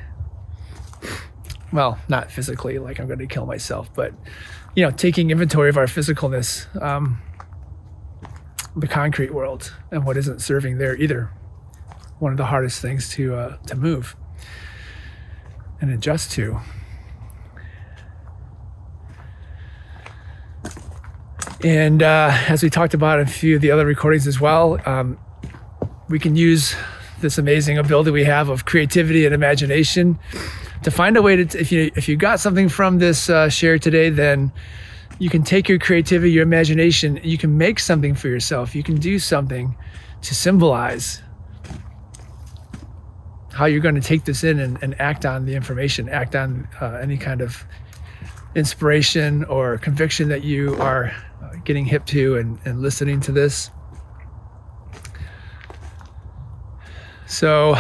Well, 1.72 1.98
not 2.08 2.30
physically, 2.30 2.78
like 2.78 3.00
I'm 3.00 3.08
going 3.08 3.18
to 3.18 3.26
kill 3.26 3.48
myself, 3.48 3.92
but 3.96 4.14
you 4.76 4.84
know, 4.84 4.92
taking 4.92 5.32
inventory 5.32 5.70
of 5.70 5.78
our 5.78 5.88
physicalness, 5.88 6.68
um, 6.80 7.20
the 8.76 8.88
concrete 8.88 9.34
world, 9.34 9.74
and 9.90 10.06
what 10.06 10.16
isn't 10.16 10.40
serving 10.40 10.78
there 10.78 10.96
either. 10.96 11.32
One 12.20 12.32
of 12.32 12.38
the 12.38 12.46
hardest 12.46 12.80
things 12.80 13.10
to 13.10 13.34
uh, 13.34 13.58
to 13.66 13.76
move 13.76 14.16
and 15.82 15.90
adjust 15.90 16.32
to. 16.34 16.60
And 21.64 22.04
uh, 22.04 22.30
as 22.50 22.62
we 22.62 22.70
talked 22.70 22.94
about 22.94 23.20
in 23.20 23.28
a 23.28 23.30
few 23.30 23.56
of 23.56 23.62
the 23.62 23.72
other 23.72 23.86
recordings 23.86 24.28
as 24.28 24.40
well, 24.40 24.80
um, 24.86 25.18
we 26.10 26.20
can 26.20 26.36
use 26.36 26.76
this 27.22 27.38
amazing 27.38 27.78
ability 27.78 28.12
we 28.12 28.26
have 28.26 28.50
of 28.50 28.66
creativity 28.66 29.26
and 29.26 29.34
imagination 29.34 30.20
to 30.84 30.92
find 30.92 31.16
a 31.16 31.22
way 31.22 31.38
to, 31.38 31.60
if 31.60 31.72
you 31.72 31.90
if 31.96 32.10
you 32.10 32.18
got 32.18 32.42
something 32.42 32.68
from 32.68 33.00
this 33.00 33.30
uh, 33.30 33.48
share 33.48 33.80
today, 33.80 34.10
then 34.10 34.52
you 35.20 35.30
can 35.30 35.44
take 35.44 35.70
your 35.70 35.80
creativity, 35.80 36.32
your 36.32 36.44
imagination, 36.44 37.20
you 37.24 37.38
can 37.38 37.58
make 37.58 37.80
something 37.80 38.14
for 38.14 38.28
yourself. 38.28 38.76
You 38.76 38.84
can 38.84 38.98
do 38.98 39.18
something 39.20 39.78
to 40.22 40.36
symbolize 40.36 41.22
how 43.54 43.66
you're 43.66 43.80
going 43.80 43.96
to 43.96 44.02
take 44.02 44.26
this 44.26 44.44
in 44.44 44.60
and, 44.60 44.82
and 44.82 45.00
act 45.00 45.26
on 45.26 45.46
the 45.46 45.56
information, 45.56 46.10
act 46.10 46.36
on 46.36 46.68
uh, 46.82 47.00
any 47.02 47.18
kind 47.18 47.40
of 47.40 47.66
inspiration 48.56 49.44
or 49.46 49.78
conviction 49.78 50.30
that 50.30 50.44
you 50.44 50.76
are 50.76 51.12
uh, 51.42 51.50
getting 51.64 51.86
hip 51.86 52.06
to 52.08 52.38
and, 52.38 52.60
and 52.66 52.82
listening 52.82 53.20
to 53.22 53.32
this. 53.32 53.72
So, 57.26 57.76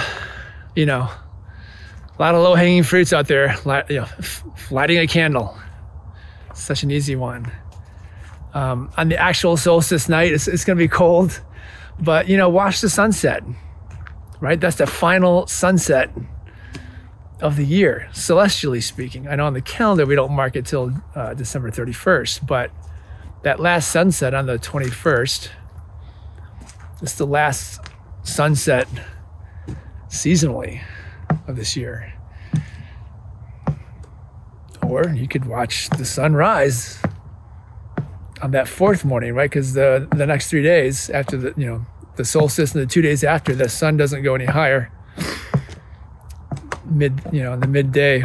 you 0.76 0.86
know, 0.86 1.01
a 1.01 2.21
lot 2.21 2.36
of 2.36 2.41
low 2.41 2.55
hanging 2.55 2.84
fruits 2.84 3.13
out 3.13 3.28
there. 3.28 3.55
Light, 3.65 3.89
You 3.89 4.01
know, 4.01 4.07
lighting 4.71 4.97
a 4.97 5.07
candle, 5.07 5.57
such 6.53 6.84
an 6.84 6.91
easy 6.91 7.15
one. 7.15 7.51
Um, 8.53 8.91
on 8.97 9.09
the 9.09 9.17
actual 9.17 9.57
solstice 9.57 10.09
night, 10.09 10.32
it's, 10.32 10.47
it's 10.47 10.63
going 10.63 10.78
to 10.78 10.84
be 10.84 10.88
cold, 10.88 11.41
but 11.99 12.28
you 12.28 12.38
know, 12.38 12.49
watch 12.49 12.82
the 12.82 12.89
sunset. 12.89 13.43
Right, 14.39 14.59
that's 14.59 14.76
the 14.76 14.88
final 14.88 15.47
sunset 15.47 16.11
of 17.43 17.57
the 17.57 17.65
year, 17.65 18.07
celestially 18.13 18.79
speaking. 18.79 19.27
I 19.27 19.35
know 19.35 19.45
on 19.45 19.53
the 19.53 19.61
calendar 19.61 20.05
we 20.05 20.15
don't 20.15 20.31
mark 20.31 20.55
it 20.55 20.65
till 20.65 20.93
uh, 21.13 21.33
December 21.33 21.69
31st, 21.69 22.47
but 22.47 22.71
that 23.41 23.59
last 23.59 23.91
sunset 23.91 24.33
on 24.33 24.45
the 24.45 24.57
21st, 24.57 25.49
it's 27.01 27.15
the 27.15 27.27
last 27.27 27.81
sunset 28.23 28.87
seasonally 30.07 30.81
of 31.45 31.57
this 31.57 31.75
year. 31.75 32.13
Or 34.81 35.09
you 35.09 35.27
could 35.27 35.43
watch 35.43 35.89
the 35.89 36.05
sunrise 36.05 37.01
on 38.41 38.51
that 38.51 38.69
fourth 38.69 39.03
morning, 39.03 39.33
right? 39.33 39.49
Because 39.49 39.73
the 39.73 40.07
the 40.15 40.25
next 40.25 40.49
three 40.49 40.63
days 40.63 41.09
after 41.09 41.35
the 41.35 41.53
you 41.57 41.65
know 41.65 41.85
the 42.15 42.23
solstice 42.23 42.73
and 42.73 42.81
the 42.81 42.87
two 42.87 43.01
days 43.01 43.23
after, 43.23 43.53
the 43.53 43.67
sun 43.67 43.97
doesn't 43.97 44.23
go 44.23 44.35
any 44.35 44.45
higher. 44.45 44.91
Mid 46.86 47.21
you 47.31 47.43
know 47.43 47.53
in 47.53 47.59
the 47.59 47.67
midday 47.67 48.23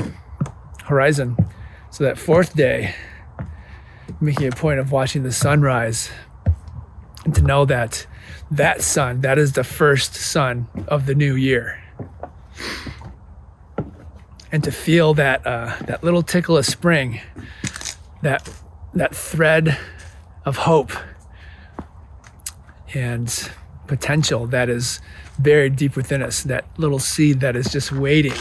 horizon. 0.85 1.37
So 1.91 2.05
that 2.05 2.19
fourth 2.19 2.55
day, 2.55 2.95
making 4.21 4.49
a 4.49 4.53
point 4.53 4.79
of 4.79 4.93
watching 4.93 5.23
the 5.23 5.33
sunrise, 5.33 6.11
and 7.25 7.35
to 7.35 7.43
know 7.43 7.65
that 7.65 8.07
that 8.51 8.83
sun, 8.83 9.21
that 9.23 9.39
is 9.39 9.53
the 9.53 9.65
first 9.65 10.15
sun 10.15 10.69
of 10.89 11.07
the 11.07 11.15
new 11.15 11.35
year 11.35 11.79
and 14.51 14.65
to 14.65 14.73
feel 14.73 15.15
that 15.15 15.47
uh, 15.47 15.77
that 15.83 16.03
little 16.03 16.23
tickle 16.23 16.57
of 16.57 16.67
spring, 16.67 17.21
that 18.23 18.49
that 18.95 19.15
thread 19.15 19.79
of 20.45 20.57
hope 20.57 20.93
and 22.95 23.51
potential 23.87 24.47
that 24.47 24.69
is 24.69 25.01
buried 25.39 25.77
deep 25.77 25.97
within 25.97 26.23
us, 26.23 26.43
that 26.45 26.67
little 26.79 26.99
seed 26.99 27.41
that 27.41 27.57
is 27.57 27.71
just 27.71 27.93
waiting, 27.93 28.35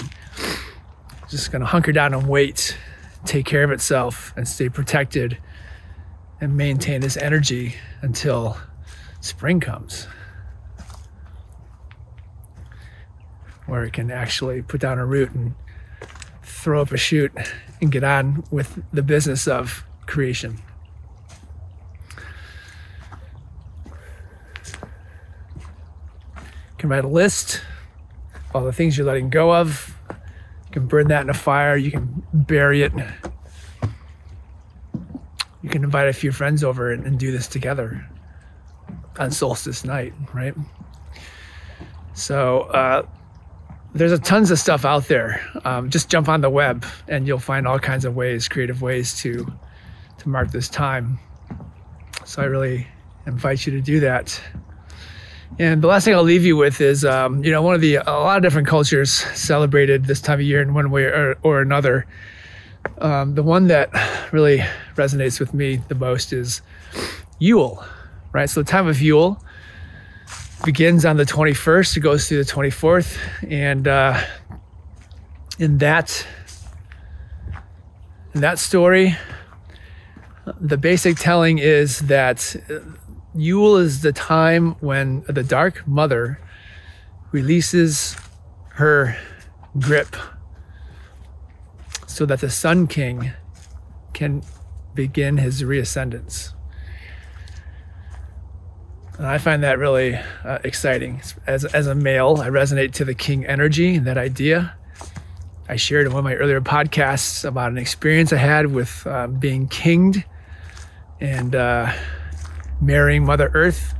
just 1.30 1.52
going 1.52 1.62
to 1.62 1.66
hunker 1.66 1.91
down 1.91 2.14
and 2.14 2.28
wait, 2.28 2.78
take 3.26 3.45
care 3.45 3.64
of 3.64 3.72
itself, 3.72 4.34
and 4.36 4.48
stay 4.48 4.70
protected 4.70 5.38
and 6.39 6.56
maintain 6.56 7.02
this 7.02 7.18
energy 7.18 7.76
until 8.02 8.58
spring 9.22 9.60
comes. 9.60 10.08
Where 13.66 13.84
it 13.84 13.93
can 13.93 14.12
actually 14.12 14.62
put 14.62 14.80
down 14.80 14.98
a 14.98 15.06
root 15.06 15.32
and 15.32 15.54
throw 16.43 16.82
up 16.82 16.91
a 16.91 16.98
shoot 16.98 17.32
and 17.82 17.91
get 17.91 18.04
on 18.04 18.43
with 18.50 18.82
the 18.91 19.04
business 19.04 19.48
of 19.48 19.84
creation. 20.06 20.60
You 26.78 26.82
can 26.82 26.89
write 26.89 27.05
a 27.05 27.07
list 27.07 27.61
of 28.49 28.55
all 28.55 28.63
the 28.63 28.71
things 28.71 28.95
you're 28.95 29.07
letting 29.07 29.32
go 29.32 29.51
of. 29.51 29.97
You 30.09 30.71
can 30.71 30.86
burn 30.86 31.07
that 31.07 31.23
in 31.23 31.30
a 31.32 31.34
fire. 31.34 31.75
You 31.75 31.89
can 31.89 32.23
bury 32.32 32.84
it. 32.84 32.93
You 35.63 35.69
can 35.69 35.84
invite 35.84 36.07
a 36.07 36.13
few 36.13 36.32
friends 36.32 36.63
over 36.63 36.91
and, 36.91 37.03
and 37.03 37.17
do 37.17 37.32
this 37.32 37.47
together 37.47 38.07
on 39.17 39.32
solstice 39.32 39.84
night, 39.84 40.13
right? 40.36 40.53
So, 42.13 42.61
uh, 42.61 43.07
there's 43.95 44.11
a 44.11 44.19
tons 44.19 44.51
of 44.51 44.59
stuff 44.59 44.86
out 44.86 45.07
there. 45.07 45.41
Um, 45.65 45.89
just 45.89 46.09
jump 46.09 46.30
on 46.30 46.41
the 46.41 46.49
web 46.51 46.86
and 47.07 47.25
you'll 47.25 47.39
find 47.39 47.67
all 47.67 47.80
kinds 47.80 48.05
of 48.05 48.15
ways, 48.15 48.47
creative 48.47 48.84
ways 48.84 49.17
to 49.21 49.51
to 50.19 50.30
mark 50.30 50.51
this 50.51 50.69
time. 50.69 51.17
So 52.23 52.43
I 52.43 52.45
really 52.45 52.88
invite 53.25 53.65
you 53.65 53.71
to 53.73 53.82
do 53.82 53.99
that. 54.01 54.39
And 55.60 55.82
the 55.82 55.88
last 55.88 56.06
thing 56.06 56.14
I'll 56.14 56.24
leave 56.24 56.45
you 56.45 56.56
with 56.56 56.82
is, 56.82 57.04
um, 57.04 57.43
you 57.43 57.52
know, 57.52 57.62
one 57.62 57.74
of 57.74 57.82
the 57.82 57.95
a 57.95 58.12
lot 58.12 58.38
of 58.38 58.43
different 58.43 58.68
cultures 58.68 59.12
celebrated 59.12 60.06
this 60.06 60.22
time 60.22 60.39
of 60.39 60.45
year 60.45 60.62
in 60.62 60.74
one 60.74 60.91
way 60.91 61.06
or, 61.06 61.38
or 61.41 61.62
another. 61.62 62.06
Um, 63.00 63.36
the 63.36 63.43
one 63.43 63.68
that 63.68 63.89
really 64.32 64.60
resonates 64.95 65.39
with 65.39 65.54
me 65.54 65.78
the 65.88 65.95
most 65.95 66.32
is 66.32 66.62
Yule, 67.39 67.84
right? 68.34 68.50
So 68.50 68.62
the 68.62 68.70
time 68.70 68.88
of 68.88 69.02
Yule 69.02 69.41
begins 70.64 71.06
on 71.06 71.18
the 71.18 71.26
21st. 71.26 71.98
It 71.98 72.00
goes 72.02 72.28
through 72.28 72.43
the 72.43 72.52
24th, 72.52 73.18
and 73.50 73.88
uh, 73.88 74.20
in 75.60 75.80
that 75.80 76.26
in 78.34 78.41
that 78.41 78.60
story, 78.60 79.16
the 80.60 80.78
basic 80.78 81.18
telling 81.18 81.58
is 81.58 82.00
that 82.02 82.56
Yule 83.38 83.78
is 83.78 84.02
the 84.02 84.12
time 84.12 84.72
when 84.80 85.22
the 85.28 85.44
Dark 85.44 85.88
Mother 85.88 86.40
releases 87.32 88.16
her 88.72 89.16
grip 89.80 90.16
so 92.08 92.26
that 92.26 92.42
the 92.42 92.50
Sun 92.50 92.88
King 92.88 93.32
can 94.14 94.42
begin 94.96 95.38
his 95.38 95.64
reascendance. 95.64 96.54
And 99.18 99.28
I 99.28 99.38
find 99.38 99.64
that 99.64 99.78
really 99.78 100.16
uh, 100.44 100.60
exciting. 100.64 101.22
As, 101.46 101.66
as 101.66 101.88
a 101.88 101.96
male, 101.96 102.38
I 102.40 102.50
resonate 102.50 102.94
to 102.94 103.06
the 103.06 103.14
king 103.14 103.46
energy, 103.46 104.00
that 104.00 104.18
idea. 104.18 104.76
I 105.70 105.76
shared 105.76 106.08
in 106.08 106.14
one 106.14 106.20
of 106.20 106.24
my 106.24 106.36
earlier 106.36 106.62
podcasts 106.62 107.44
about 107.44 107.72
an 107.72 107.78
experience 107.78 108.32
I 108.32 108.38
had 108.38 108.68
with 108.68 109.06
uh, 109.06 109.28
being 109.28 109.68
kinged 109.68 110.24
and 111.20 111.56
uh, 111.56 111.92
marrying 112.82 113.25
Mother 113.25 113.51
Earth. 113.53 113.93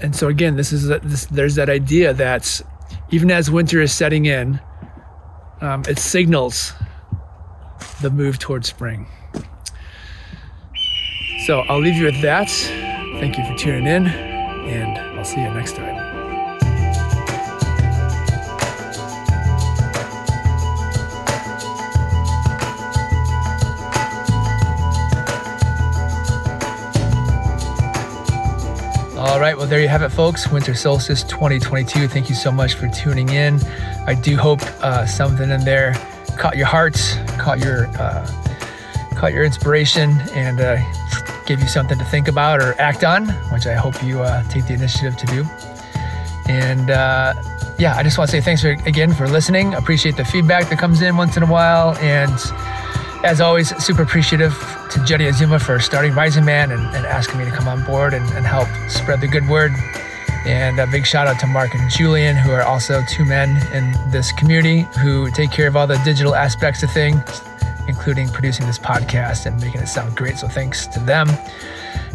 And 0.00 0.14
so 0.14 0.28
again, 0.28 0.56
this 0.56 0.72
is 0.72 0.90
a, 0.90 0.98
this, 1.00 1.26
there's 1.26 1.54
that 1.54 1.68
idea 1.68 2.12
that 2.14 2.60
even 3.10 3.30
as 3.30 3.50
winter 3.50 3.80
is 3.80 3.92
setting 3.92 4.26
in, 4.26 4.60
um, 5.60 5.82
it 5.88 5.98
signals 5.98 6.74
the 8.02 8.10
move 8.10 8.38
towards 8.38 8.68
spring. 8.68 9.06
So 11.46 11.60
I'll 11.60 11.80
leave 11.80 11.94
you 11.94 12.04
with 12.04 12.20
that. 12.22 12.50
Thank 13.20 13.38
you 13.38 13.44
for 13.44 13.56
tuning 13.56 13.86
in, 13.86 14.06
and 14.06 14.98
I'll 15.18 15.24
see 15.24 15.40
you 15.40 15.48
next 15.50 15.76
time. 15.76 16.05
All 29.36 29.42
right, 29.42 29.54
well, 29.54 29.66
there 29.66 29.82
you 29.82 29.88
have 29.88 30.00
it, 30.00 30.08
folks. 30.08 30.50
Winter 30.50 30.72
Solstice 30.72 31.22
2022. 31.24 32.08
Thank 32.08 32.30
you 32.30 32.34
so 32.34 32.50
much 32.50 32.72
for 32.72 32.88
tuning 32.88 33.28
in. 33.28 33.60
I 34.06 34.14
do 34.14 34.34
hope 34.34 34.62
uh, 34.82 35.04
something 35.04 35.50
in 35.50 35.62
there 35.62 35.92
caught 36.38 36.56
your 36.56 36.64
heart, 36.64 36.96
caught 37.36 37.58
your 37.58 37.86
uh, 37.98 38.26
caught 39.14 39.34
your 39.34 39.44
inspiration, 39.44 40.12
and 40.32 40.58
uh, 40.58 40.78
give 41.44 41.60
you 41.60 41.68
something 41.68 41.98
to 41.98 42.04
think 42.06 42.28
about 42.28 42.62
or 42.62 42.80
act 42.80 43.04
on, 43.04 43.28
which 43.52 43.66
I 43.66 43.74
hope 43.74 44.02
you 44.02 44.22
uh, 44.22 44.42
take 44.44 44.68
the 44.68 44.72
initiative 44.72 45.18
to 45.18 45.26
do. 45.26 45.44
And 46.48 46.90
uh, 46.90 47.34
yeah, 47.78 47.94
I 47.94 48.02
just 48.02 48.16
want 48.16 48.30
to 48.30 48.36
say 48.38 48.40
thanks 48.40 48.62
for, 48.62 48.70
again 48.88 49.12
for 49.12 49.28
listening. 49.28 49.74
Appreciate 49.74 50.16
the 50.16 50.24
feedback 50.24 50.70
that 50.70 50.78
comes 50.78 51.02
in 51.02 51.14
once 51.14 51.36
in 51.36 51.42
a 51.42 51.46
while. 51.46 51.94
And 51.98 52.32
as 53.22 53.42
always, 53.42 53.76
super 53.84 54.00
appreciative 54.00 54.54
to 54.90 55.04
Jenny 55.04 55.26
Azuma 55.26 55.58
for 55.58 55.80
starting 55.80 56.12
Rising 56.12 56.44
Man 56.44 56.70
and, 56.70 56.82
and 56.94 57.06
asking 57.06 57.38
me 57.38 57.44
to 57.44 57.50
come 57.50 57.68
on 57.68 57.84
board 57.84 58.14
and, 58.14 58.24
and, 58.32 58.46
help 58.46 58.68
spread 58.88 59.20
the 59.20 59.28
good 59.28 59.48
word. 59.48 59.72
And 60.44 60.78
a 60.78 60.86
big 60.86 61.06
shout 61.06 61.26
out 61.26 61.40
to 61.40 61.46
Mark 61.46 61.74
and 61.74 61.90
Julian, 61.90 62.36
who 62.36 62.52
are 62.52 62.62
also 62.62 63.02
two 63.10 63.24
men 63.24 63.50
in 63.72 63.94
this 64.10 64.32
community 64.32 64.86
who 65.02 65.30
take 65.32 65.50
care 65.50 65.66
of 65.66 65.76
all 65.76 65.86
the 65.86 65.98
digital 66.04 66.34
aspects 66.34 66.82
of 66.82 66.90
things 66.92 67.20
including 67.88 68.28
producing 68.28 68.66
this 68.66 68.78
podcast 68.78 69.46
and 69.46 69.60
making 69.60 69.80
it 69.80 69.86
sound 69.86 70.16
great. 70.16 70.36
So 70.36 70.48
thanks 70.48 70.86
to 70.88 71.00
them. 71.00 71.28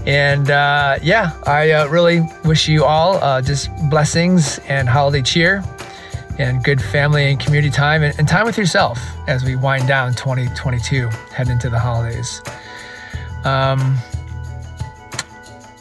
And 0.06 0.50
uh, 0.50 0.98
yeah, 1.02 1.32
I 1.46 1.72
uh, 1.72 1.88
really 1.88 2.22
wish 2.44 2.68
you 2.68 2.84
all 2.84 3.16
uh, 3.18 3.42
just 3.42 3.70
blessings 3.90 4.60
and 4.68 4.90
holiday 4.90 5.22
cheer. 5.22 5.64
And 6.42 6.64
good 6.64 6.82
family 6.82 7.30
and 7.30 7.40
community 7.40 7.70
time 7.70 8.02
and, 8.02 8.18
and 8.18 8.28
time 8.28 8.46
with 8.48 8.58
yourself 8.58 9.00
as 9.28 9.44
we 9.44 9.56
wind 9.56 9.88
down 9.88 10.12
2022, 10.14 11.08
head 11.32 11.50
into 11.50 11.70
the 11.70 11.78
holidays. 11.78 12.42
Um, 13.44 13.96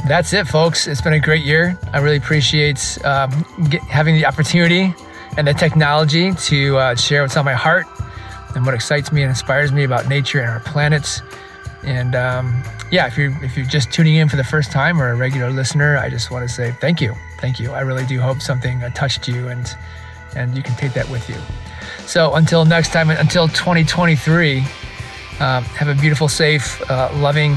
that's 0.07 0.35
it, 0.35 0.47
folks. 0.47 0.87
It's 0.87 1.01
been 1.01 1.15
a 1.15 1.21
great 1.21 1.45
year. 1.45 1.79
I 1.95 2.01
really 2.01 2.19
appreciate 2.19 2.99
um, 3.07 3.31
get, 3.71 3.81
having 3.83 4.15
the 4.15 4.27
opportunity 4.27 4.95
and 5.39 5.47
the 5.47 5.55
technology 5.55 6.35
to 6.35 6.77
uh, 6.77 6.95
share 6.95 7.23
what's 7.23 7.39
on 7.39 7.47
my 7.47 7.55
heart 7.55 7.87
and 8.55 8.67
what 8.67 8.75
excites 8.75 9.13
me 9.13 9.23
and 9.23 9.31
inspires 9.31 9.73
me 9.73 9.85
about 9.85 10.09
nature 10.09 10.41
and 10.41 10.51
our 10.51 10.61
planets. 10.61 11.23
And 11.85 12.15
um, 12.15 12.63
yeah, 12.91 13.07
if 13.07 13.17
you're 13.17 13.33
if 13.43 13.57
you're 13.57 13.65
just 13.65 13.93
tuning 13.93 14.17
in 14.17 14.29
for 14.29 14.37
the 14.37 14.45
first 14.45 14.71
time 14.71 15.01
or 15.01 15.09
a 15.09 15.17
regular 15.17 15.51
listener, 15.51 15.97
I 15.97 16.11
just 16.11 16.31
want 16.31 16.47
to 16.47 16.55
say 16.55 16.73
thank 16.81 17.01
you, 17.01 17.15
thank 17.39 17.59
you. 17.59 17.71
I 17.71 17.81
really 17.81 18.05
do 18.05 18.21
hope 18.21 18.43
something 18.43 18.83
uh, 18.83 18.91
touched 18.91 19.27
you 19.27 19.49
and 19.49 19.67
and 20.37 20.57
you 20.57 20.62
can 20.62 20.74
take 20.76 20.93
that 20.95 21.09
with 21.11 21.28
you. 21.28 21.37
So 22.07 22.35
until 22.35 22.64
next 22.64 22.93
time, 22.93 23.11
until 23.11 23.49
2023, 23.49 24.59
uh, 25.41 25.61
have 25.62 25.89
a 25.89 25.95
beautiful, 25.95 26.28
safe, 26.28 26.83
uh, 26.91 27.11
loving 27.14 27.55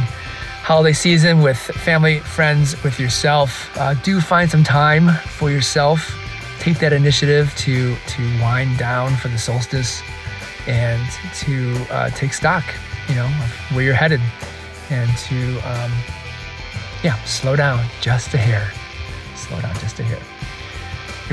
holiday 0.64 0.94
season 0.94 1.42
with 1.42 1.58
family, 1.58 2.20
friends, 2.20 2.82
with 2.84 3.00
yourself. 3.00 3.76
Uh, 3.78 3.94
do 3.96 4.22
find 4.22 4.50
some 4.50 4.64
time 4.64 5.10
for 5.38 5.52
yourself. 5.52 6.16
Take 6.60 6.80
that 6.80 6.94
initiative 6.94 7.54
to 7.58 7.96
to 7.96 8.40
wind 8.40 8.78
down 8.78 9.18
for 9.18 9.28
the 9.28 9.38
solstice 9.38 10.02
and 10.66 11.06
to 11.40 11.76
uh, 11.92 12.10
take 12.12 12.34
stock, 12.34 12.64
you 13.10 13.16
know, 13.16 13.28
where 13.74 13.84
you're 13.84 13.94
headed, 13.94 14.22
and 14.90 15.10
to 15.18 15.58
um, 15.68 15.92
yeah, 17.04 17.22
slow 17.26 17.58
down 17.58 17.86
just 18.00 18.34
a 18.34 18.38
hair. 18.38 18.72
Slow 19.36 19.60
down 19.60 19.74
just 19.80 20.00
a 20.00 20.04
hair. 20.04 20.43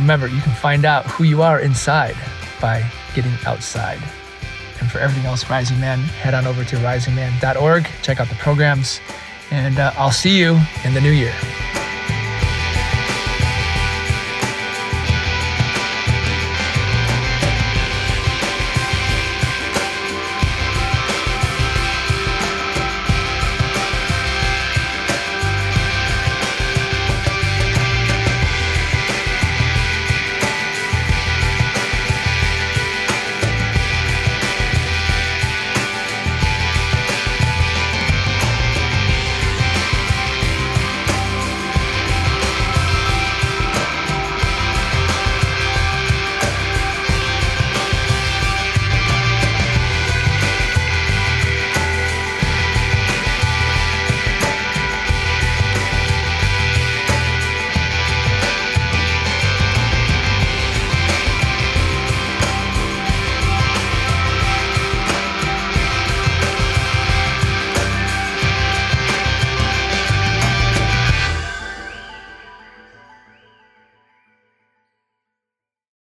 Remember, 0.00 0.26
you 0.26 0.40
can 0.40 0.54
find 0.54 0.86
out 0.86 1.04
who 1.06 1.24
you 1.24 1.42
are 1.42 1.60
inside 1.60 2.16
by 2.60 2.90
getting 3.14 3.32
outside. 3.46 4.00
And 4.80 4.90
for 4.90 4.98
everything 4.98 5.26
else 5.26 5.48
Rising 5.50 5.78
Man, 5.78 5.98
head 5.98 6.32
on 6.32 6.46
over 6.46 6.64
to 6.64 6.76
risingman.org, 6.76 7.86
check 8.02 8.18
out 8.18 8.28
the 8.28 8.34
programs, 8.36 8.98
and 9.50 9.78
uh, 9.78 9.92
I'll 9.96 10.10
see 10.10 10.38
you 10.38 10.58
in 10.84 10.94
the 10.94 11.00
new 11.00 11.10
year. 11.10 11.34